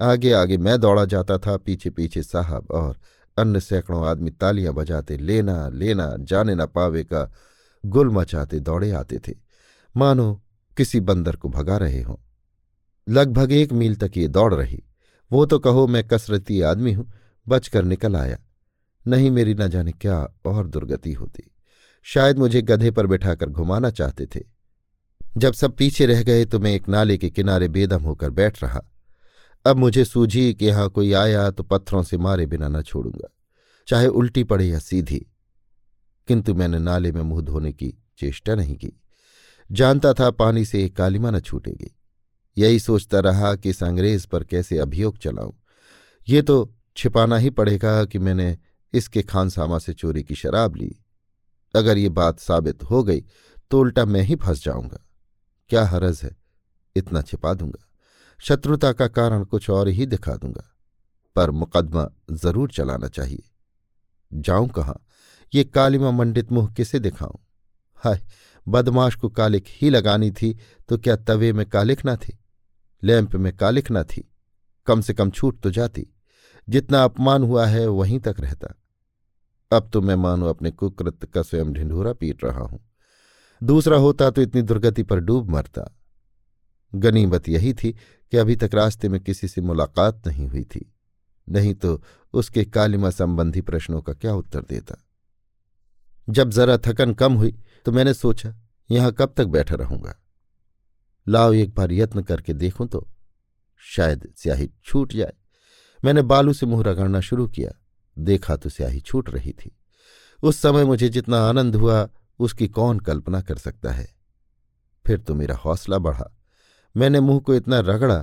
आगे 0.01 0.33
आगे 0.33 0.59
मैं 0.59 0.81
दौड़ा 0.81 1.05
जाता 1.05 1.39
था 1.39 1.57
पीछे 1.57 1.91
पीछे 1.91 2.23
साहब 2.23 2.71
और 2.71 2.99
अन्य 3.39 3.61
सैकड़ों 3.61 4.07
आदमी 4.07 4.31
तालियाँ 4.31 4.75
बजाते, 4.75 5.17
लेना 5.17 5.69
लेना, 5.69 6.17
जाने 6.21 6.55
न 6.55 6.67
पावे 6.67 7.05
का 7.05 7.33
गुल 7.87 8.11
मचाते, 8.11 8.61
दौड़े 8.61 8.91
आते 8.91 9.19
थे। 9.19 9.35
मानो 9.97 10.43
किसी 10.77 11.01
बंदर 11.01 11.37
को 11.37 11.49
भगा 11.49 11.77
रहे 11.77 12.03
हों। 12.03 12.17
लगभग 13.07 13.53
एक 13.53 13.73
मील 13.73 13.97
तक 13.97 14.17
ये 14.17 14.29
दौड़ 14.29 14.55
रही। 14.55 14.83
वो 15.31 15.45
तो 15.47 15.59
कहो, 15.59 15.87
मैं 15.87 16.07
कसरती 16.09 16.61
आदमी 16.61 16.93
हूँ, 16.93 17.11
बचकर 17.47 17.85
निकल 17.85 18.17
आया। 18.17 18.39
नहीं 19.07 19.31
मेरी 19.31 19.55
न 19.55 19.69
जाने 19.69 19.93
क्या 19.93 20.17
और 20.47 20.67
दुर्गति 20.67 21.13
होती। 21.13 21.51
शायद 22.07 22.39
मुझे 22.39 22.63
गधे 22.63 22.91
पर 22.91 23.07
बिठाकर 23.07 23.49
घुमाना 23.49 23.91
चाहते 23.91 24.27
थे। 24.27 24.41
जब 25.37 25.53
सब 25.53 25.77
पीछे 25.77 26.07
रह 26.07 26.23
गए 26.23 26.45
तो 26.45 26.59
मैं 26.59 26.73
एक 26.73 26.89
नाले 26.89 27.17
के 27.19 27.31
किनारे 27.31 27.69
बेदम 27.69 28.03
होकर 28.03 28.31
बैठ 28.31 28.63
रहा। 28.63 28.81
अब 29.65 29.77
मुझे 29.77 30.05
सूझी 30.05 30.53
कि 30.55 30.67
यहाँ 30.67 30.89
कोई 30.89 31.13
आया 31.13 31.51
तो 31.51 31.63
पत्थरों 31.63 32.03
से 32.03 32.19
मारे 32.19 32.47
बिना 32.47 32.69
न 32.69 32.83
छोड़ूँगा, 32.83 33.29
चाहे 33.89 34.07
उल्टी 34.07 34.45
पड़े 34.45 34.65
या 34.65 34.79
सीधी। 34.79 35.27
किंतु 36.29 36.55
मैंने 36.55 36.79
नाले 36.79 37.13
में 37.13 37.23
मुँह 37.23 37.43
धोने 37.43 37.73
की 37.73 37.93
चेष्टा 38.19 38.55
नहीं 38.55 38.77
की। 38.77 38.93
जानता 39.71 40.13
था 40.13 40.31
पानी 40.31 40.65
से 40.65 40.85
एक 40.85 40.97
कालिमा 40.97 41.31
न 41.31 41.41
छूटेगी। 41.41 41.97
यही 42.57 42.79
सोचता 42.79 43.21
रहा 43.21 43.55
कि 43.55 43.71
इस 43.71 43.83
अंग्रेज़ 43.83 44.27
पर 44.27 44.45
कैसे 44.45 44.79
अभियोग 44.79 45.19
चलाऊं। 45.19 45.53
ये 46.29 46.43
तो 46.43 46.75
छिपाना 46.97 47.37
ही 47.37 47.51
पड़ेगा 47.51 48.05
कि 48.05 48.19
मैंने 48.19 48.57
इसके 48.93 49.23
खानसामा 49.23 49.79
से 49.79 49.93
चोरी 49.93 50.23
की 50.23 50.35
शराब 50.35 50.77
ली। 50.77 51.05
अगर 51.75 51.99
ये 51.99 52.09
बात 52.09 52.39
साबित 52.39 52.83
हो 52.83 53.03
गई 53.05 53.25
तो 53.71 53.81
उल्टा 53.81 54.05
मैं 54.05 54.23
ही 54.23 54.37
फंस 54.37 54.65
जाऊँगा। 54.65 55.07
क्या 55.71 55.85
हरज 55.87 56.21
है? 56.23 56.37
इतना 56.97 57.23
छिपा 57.23 57.55
दूँगा। 57.55 57.87
शत्रुता 58.41 58.93
का 58.93 59.09
कारण 59.09 59.45
कुछ 59.45 59.71
और 59.71 59.89
ही 59.89 60.07
दिखा 60.07 60.35
दूँगा। 60.37 60.65
पर 61.37 61.51
मुकदमा 61.51 62.09
ज़रूर 62.31 62.71
चलाना 62.71 63.09
चाहिए। 63.09 63.43
जाऊँ 64.33 64.69
कहाँ? 64.69 65.07
ये 65.55 65.65
कालिमा 65.65 66.11
मंडित 66.11 66.53
मुँह 66.53 66.73
किसे 66.75 66.99
दिखाऊँ? 66.99 67.39
हाय! 67.95 68.21
बदमाश 68.69 69.15
को 69.15 69.29
कालिक 69.29 69.65
ही 69.69 69.91
लगानी 69.91 70.31
थी 70.31 70.59
तो 70.89 70.99
क्या 70.99 71.17
तवे 71.17 71.53
में 71.53 71.67
कालिक 71.67 72.05
ना 72.05 72.17
थी? 72.17 72.39
लैंप 73.03 73.37
में 73.37 73.57
कालिक 73.57 73.91
ना 73.91 74.03
थी? 74.03 74.33
कम 74.87 75.01
से 75.01 75.15
कम 75.15 75.31
छूट 75.31 75.61
तो 75.61 75.71
जाती। 75.71 76.07
जितना 76.69 77.05
अपमान 77.05 77.43
हुआ 77.43 77.67
है, 77.67 77.87
वहीं 77.87 78.21
तक 78.21 78.37
रहता। 78.41 78.75
अब 79.73 79.91
तो 79.93 80.01
मैं 80.01 80.15
मानो 80.15 80.47
अपने 80.47 80.71
कुकृत 80.71 81.25
का 81.25 81.43
स्वयं 81.43 81.73
ढिंढोरा 81.73 82.13
पीट 82.13 82.45
रहा 82.45 82.61
हूँ। 82.61 82.81
दूसरा 83.63 83.97
होता 83.97 84.31
तो 84.31 84.43
इतनी 84.43 84.63
दुर्गति 84.63 85.03
पर 85.03 85.21
डूब 85.21 85.51
मरता। 85.51 85.97
गनीमत 86.95 87.49
यही 87.49 87.75
थी 87.75 87.93
कि 88.31 88.37
अभी 88.37 88.57
तक 88.57 88.71
रास्ते 88.75 89.09
में 89.09 89.21
किसी 89.21 89.49
से 89.49 89.61
मुलाकात 89.61 90.23
नहीं 90.27 90.49
हुई 90.49 90.65
थी। 90.65 90.95
नहीं 91.49 91.75
तो 91.75 92.03
उसके 92.33 92.65
कालिमा 92.65 93.11
संबंधी 93.11 93.61
प्रश्नों 93.61 94.03
का 94.03 94.13
क्या 94.13 94.35
उत्तर 94.35 94.61
देता? 94.61 95.05
जब 96.31 96.51
जरा 96.51 96.79
थकन 96.79 97.15
कम 97.15 97.33
हुई 97.33 97.59
तो 97.85 97.93
मैंने 97.93 98.15
सोचा, 98.15 98.55
यहाँ 98.91 99.13
कब 99.13 99.35
तक 99.37 99.45
बैठा 99.45 99.75
रहूँगा? 99.75 100.15
लाओ 101.27 101.53
एक 101.53 101.75
बार 101.75 101.93
यत्न 101.93 102.23
करके 102.23 102.53
देखूँ 102.53 102.87
तो 102.89 103.09
शायद 103.83 104.29
स्याही 104.37 104.71
छूट 104.85 105.13
जाए। 105.13 105.33
मैंने 106.05 106.23
बालू 106.23 106.53
से 106.53 106.67
मुँह 106.67 106.83
रगड़ना 106.83 107.21
शुरू 107.21 107.47
किया, 107.47 107.71
देखा 108.19 108.57
तो 108.57 108.69
स्याही 108.69 109.01
छूट 109.01 109.31
रही 109.31 109.53
थी। 109.53 109.77
उस 110.43 110.57
समय 110.57 110.85
मुझे 110.85 111.09
जितना 111.09 111.41
आनंद 111.41 111.77
हुआ, 111.77 112.09
उसकी 112.39 112.69
कौन 112.69 113.01
कल्पना 113.01 113.41
कर 113.41 113.57
सकता 113.57 113.93
है? 113.93 114.09
फिर 115.07 115.19
तो 115.19 115.35
मेरा 115.35 115.57
हौसला 115.57 115.99
बढ़ा। 115.99 116.31
मैंने 116.97 117.21
मुँह 117.21 117.41
को 117.41 117.55
इतना 117.55 117.81
रगड़ा 117.81 118.19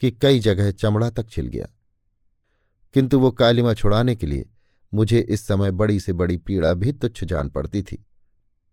कि 0.00 0.10
कई 0.10 0.40
जगह 0.40 0.70
चमड़ा 0.70 1.10
तक 1.10 1.28
छिल 1.28 1.46
गया। 1.46 1.66
किंतु 2.94 3.20
वो 3.20 3.30
कालिमा 3.30 3.74
छुड़ाने 3.74 4.16
के 4.16 4.26
लिए 4.26 4.48
मुझे 4.94 5.20
इस 5.20 5.46
समय 5.46 5.70
बड़ी 5.70 6.00
से 6.00 6.12
बड़ी 6.12 6.36
पीड़ा 6.36 6.72
भी 6.74 6.92
तुच्छ 6.92 7.24
जान 7.24 7.48
पड़ती 7.48 7.82
थी। 7.82 8.04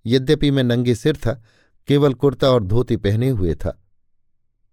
यद्यपि 0.05 0.51
मैं 0.51 0.63
नंगे 0.63 0.95
सिर 0.95 1.15
था, 1.15 1.43
केवल 1.88 2.13
कुर्ता 2.13 2.49
और 2.49 2.63
धोती 2.63 2.97
पहने 2.97 3.29
हुए 3.29 3.55
था। 3.55 3.83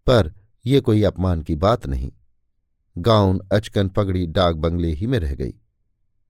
पर 0.07 0.35
यह 0.67 0.81
कोई 0.81 1.03
अपमान 1.03 1.43
की 1.43 1.55
बात 1.55 1.87
नहीं। 1.87 2.13
गाउन, 2.99 3.41
अचकन, 3.53 3.89
पगड़ी, 3.89 4.27
डाक 4.27 4.57
बंगले 4.57 4.89
ही 4.89 5.07
में 5.07 5.19
रह 5.19 5.35
गई। 5.35 5.55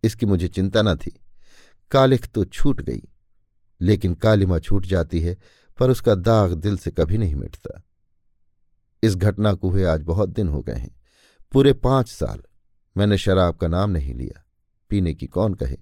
इसकी 0.04 0.26
मुझे 0.26 0.48
चिंता 0.48 0.82
न 0.82 0.96
थी। 0.96 1.20
कालिख 1.90 2.28
तो 2.28 2.44
छूट 2.44 2.80
गई, 2.80 3.02
लेकिन 3.80 4.14
कालिमा 4.14 4.59
छूट 4.59 4.87
जाती 4.87 5.20
है, 5.20 5.37
पर 5.78 5.90
उसका 5.90 6.14
दाग 6.14 6.52
दिल 6.52 6.76
से 6.76 6.90
कभी 6.90 7.18
नहीं 7.18 7.35
मिटता। 7.35 7.82
इस 9.02 9.16
घटना 9.16 9.54
को 9.54 9.70
हुए 9.70 9.85
आज 9.85 10.02
बहुत 10.02 10.28
दिन 10.28 10.48
हो 10.48 10.62
गए 10.62 10.74
हैं। 10.74 11.00
पूरे 11.52 11.72
पाँच 11.72 12.09
साल 12.09 12.42
मैंने 12.96 13.18
शराब 13.18 13.56
का 13.56 13.68
नाम 13.68 13.90
नहीं 13.90 14.14
लिया। 14.14 14.46
पीने 14.88 15.14
की 15.14 15.26
कौन 15.26 15.54
कहे? 15.54 15.76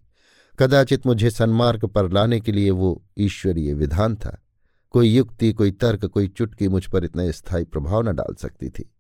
कदाचित 0.59 1.07
मुझे 1.07 1.31
सन्मार्ग 1.31 1.85
पर 1.85 2.13
लाने 2.13 2.41
के 2.41 2.53
लिए 2.53 2.71
वो 2.71 3.05
ईश्वरीय 3.19 3.75
विधान 3.75 4.17
था। 4.17 4.43
कोई 4.91 5.09
युक्ति, 5.09 5.53
कोई 5.53 5.71
तर्क, 5.71 6.05
कोई 6.05 6.29
चुटकी 6.29 6.69
मुझ 6.69 6.87
पर 6.87 7.05
इतना 7.05 7.31
स्थायी 7.31 7.65
प्रभाव 7.65 8.09
न 8.09 8.17
डाल 8.17 8.35
सकती 8.35 8.69
थी। 8.69 8.95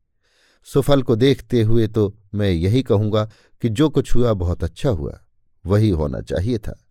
सुफल 0.64 1.02
को 1.02 1.16
देखते 1.16 1.62
हुए 1.62 1.88
तो 1.88 2.18
मैं 2.34 2.50
यही 2.50 2.82
कहूँगा 2.82 3.30
कि 3.62 3.68
जो 3.68 3.90
कुछ 3.90 4.14
हुआ 4.14 4.32
बहुत 4.32 4.64
अच्छा 4.64 4.90
हुआ, 4.90 5.20
वही 5.66 5.90
होना 5.90 6.20
चाहिए 6.20 6.58
था। 6.58 6.84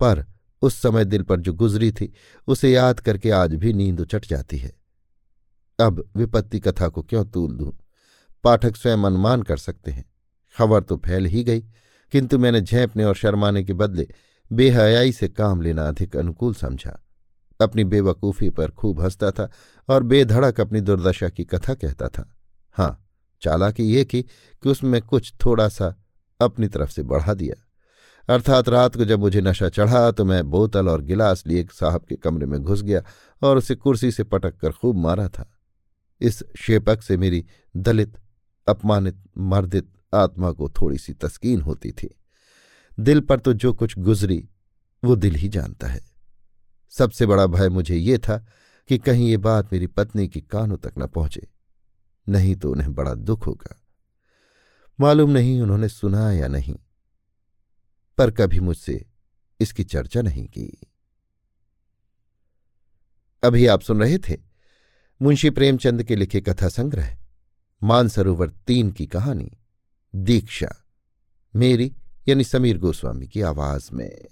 पर 0.00 0.26
उस 0.62 0.74
समय 0.74 1.04
दिल 1.04 1.22
पर 1.22 1.40
जो 1.40 1.52
गुजरी 1.52 1.92
थी, 1.92 2.12
उसे 2.46 2.72
याद 2.72 3.00
करके 3.00 3.30
आज 3.30 3.54
भी 3.54 3.72
नींद 3.72 4.00
उचट 4.00 4.26
जाती 4.26 4.58
है। 4.58 4.72
अब 5.80 6.10
विपत्ति 6.16 6.60
कथा 6.60 6.88
को 6.88 7.02
क्यों 7.02 7.24
तूल 7.24 7.56
दूँ? 7.56 7.78
पाठक 8.44 8.76
स्वयं 8.76 8.98
अनुमान 8.98 9.42
कर 9.42 9.56
सकते 9.56 9.90
हैं। 9.90 10.04
खबर 10.58 10.82
तो 10.82 10.96
फैल 10.96 11.26
ही 11.26 11.44
गई। 11.44 11.64
किंतु 12.12 12.38
मैंने 12.38 12.60
झेंपने 12.60 13.04
और 13.04 13.14
शर्माने 13.14 13.64
के 13.64 13.72
बदले 13.72 14.08
बेहयाई 14.52 15.12
से 15.12 15.28
काम 15.28 15.62
लेना 15.62 15.88
अधिक 15.88 16.16
अनुकूल 16.16 16.54
समझा। 16.54 16.98
अपनी 17.60 17.84
बेवकूफ़ी 17.84 18.50
पर 18.50 18.70
खूब 18.70 19.00
हंसता 19.00 19.30
था 19.30 19.50
और 19.88 20.02
बेधड़क 20.02 20.60
अपनी 20.60 20.80
दुर्दशा 20.80 21.28
की 21.28 21.44
कथा 21.44 21.74
कहता 21.74 22.08
था। 22.08 22.36
हाँ 22.72 23.08
चालाकी 23.42 23.82
ये 23.82 24.04
की 24.04 24.22
कि 24.22 24.68
उसमें 24.68 25.02
कुछ 25.02 25.32
थोड़ा 25.44 25.68
सा 25.68 25.94
अपनी 26.40 26.68
तरफ़ 26.68 26.90
से 26.90 27.02
बढ़ा 27.02 27.34
दिया। 27.34 27.64
अर्थात 28.34 28.68
रात 28.68 28.96
को 28.96 29.04
जब 29.04 29.18
मुझे 29.18 29.40
नशा 29.40 29.68
चढ़ा 29.68 30.10
तो 30.10 30.24
मैं 30.24 30.50
बोतल 30.50 30.88
और 30.88 31.02
गिलास 31.02 31.46
लिए 31.46 31.66
साहब 31.72 32.04
के 32.08 32.16
कमरे 32.16 32.46
में 32.46 32.60
घुस 32.60 32.82
गया 32.82 33.02
और 33.42 33.56
उसे 33.56 33.74
कुर्सी 33.74 34.10
से 34.10 34.24
पटक 34.24 34.56
कर 34.56 34.72
खूब 34.72 34.96
मारा 34.96 35.28
था। 35.28 35.50
इस 36.20 36.42
शेपक 36.58 37.02
से 37.02 37.16
मेरी 37.16 37.44
दलित, 37.76 38.18
अपमानित, 38.68 39.22
मर्दित 39.38 39.88
आत्मा 40.12 40.50
को 40.52 40.68
थोड़ी 40.70 40.98
सी 40.98 41.12
तस्कीन 41.14 41.60
होती 41.60 41.92
थी। 41.92 42.14
दिल 42.98 43.20
पर 43.20 43.40
तो 43.40 43.52
जो 43.52 43.72
कुछ 43.72 43.98
गुजरी, 43.98 44.48
वो 45.02 45.16
दिल 45.16 45.34
ही 45.34 45.48
जानता 45.48 45.86
है। 45.86 46.00
सबसे 46.92 47.26
बड़ा 47.26 47.46
भय 47.46 47.68
मुझे 47.68 47.96
ये 47.96 48.18
था 48.18 48.44
कि 48.90 48.98
कहीं 48.98 49.28
ये 49.28 49.36
बात 49.36 49.72
मेरी 49.72 49.86
पत्नी 49.86 50.28
की 50.28 50.40
कानों 50.40 50.76
तक 50.76 50.94
न 50.98 51.06
पहुँचे, 51.06 51.46
नहीं 52.26 52.54
तो 52.56 52.70
उन्हें 52.72 52.94
बड़ा 52.94 53.14
दुख 53.14 53.46
होगा। 53.46 53.76
मालूम 54.98 55.30
नहीं 55.30 55.60
उन्होंने 55.60 55.88
सुना 55.88 56.30
या 56.32 56.48
नहीं, 56.48 56.76
पर 58.18 58.30
कभी 58.30 58.60
मुझसे 58.60 59.04
इसकी 59.60 59.84
चर्चा 59.84 60.22
नहीं 60.22 60.46
की। 60.48 60.70
अभी 63.42 63.66
आप 63.66 63.80
सुन 63.80 64.00
रहे 64.00 64.18
थे 64.18 64.36
मुंशी 65.20 65.50
प्रेमचंद 65.50 66.02
के 66.02 66.16
लिखे 66.16 66.40
कथा 66.40 66.68
संग्रह 66.68 67.16
मानसरोवर 67.82 68.50
तीन 68.66 68.90
की 68.90 69.06
कहानी। 69.06 69.50
दीक्षा 70.14 70.84
मेरी 71.56 71.96
यानी 72.28 72.44
समीर 72.44 72.78
गोस्वामी 72.78 73.26
की 73.26 73.40
आवाज़ 73.40 73.88
में। 73.92 74.24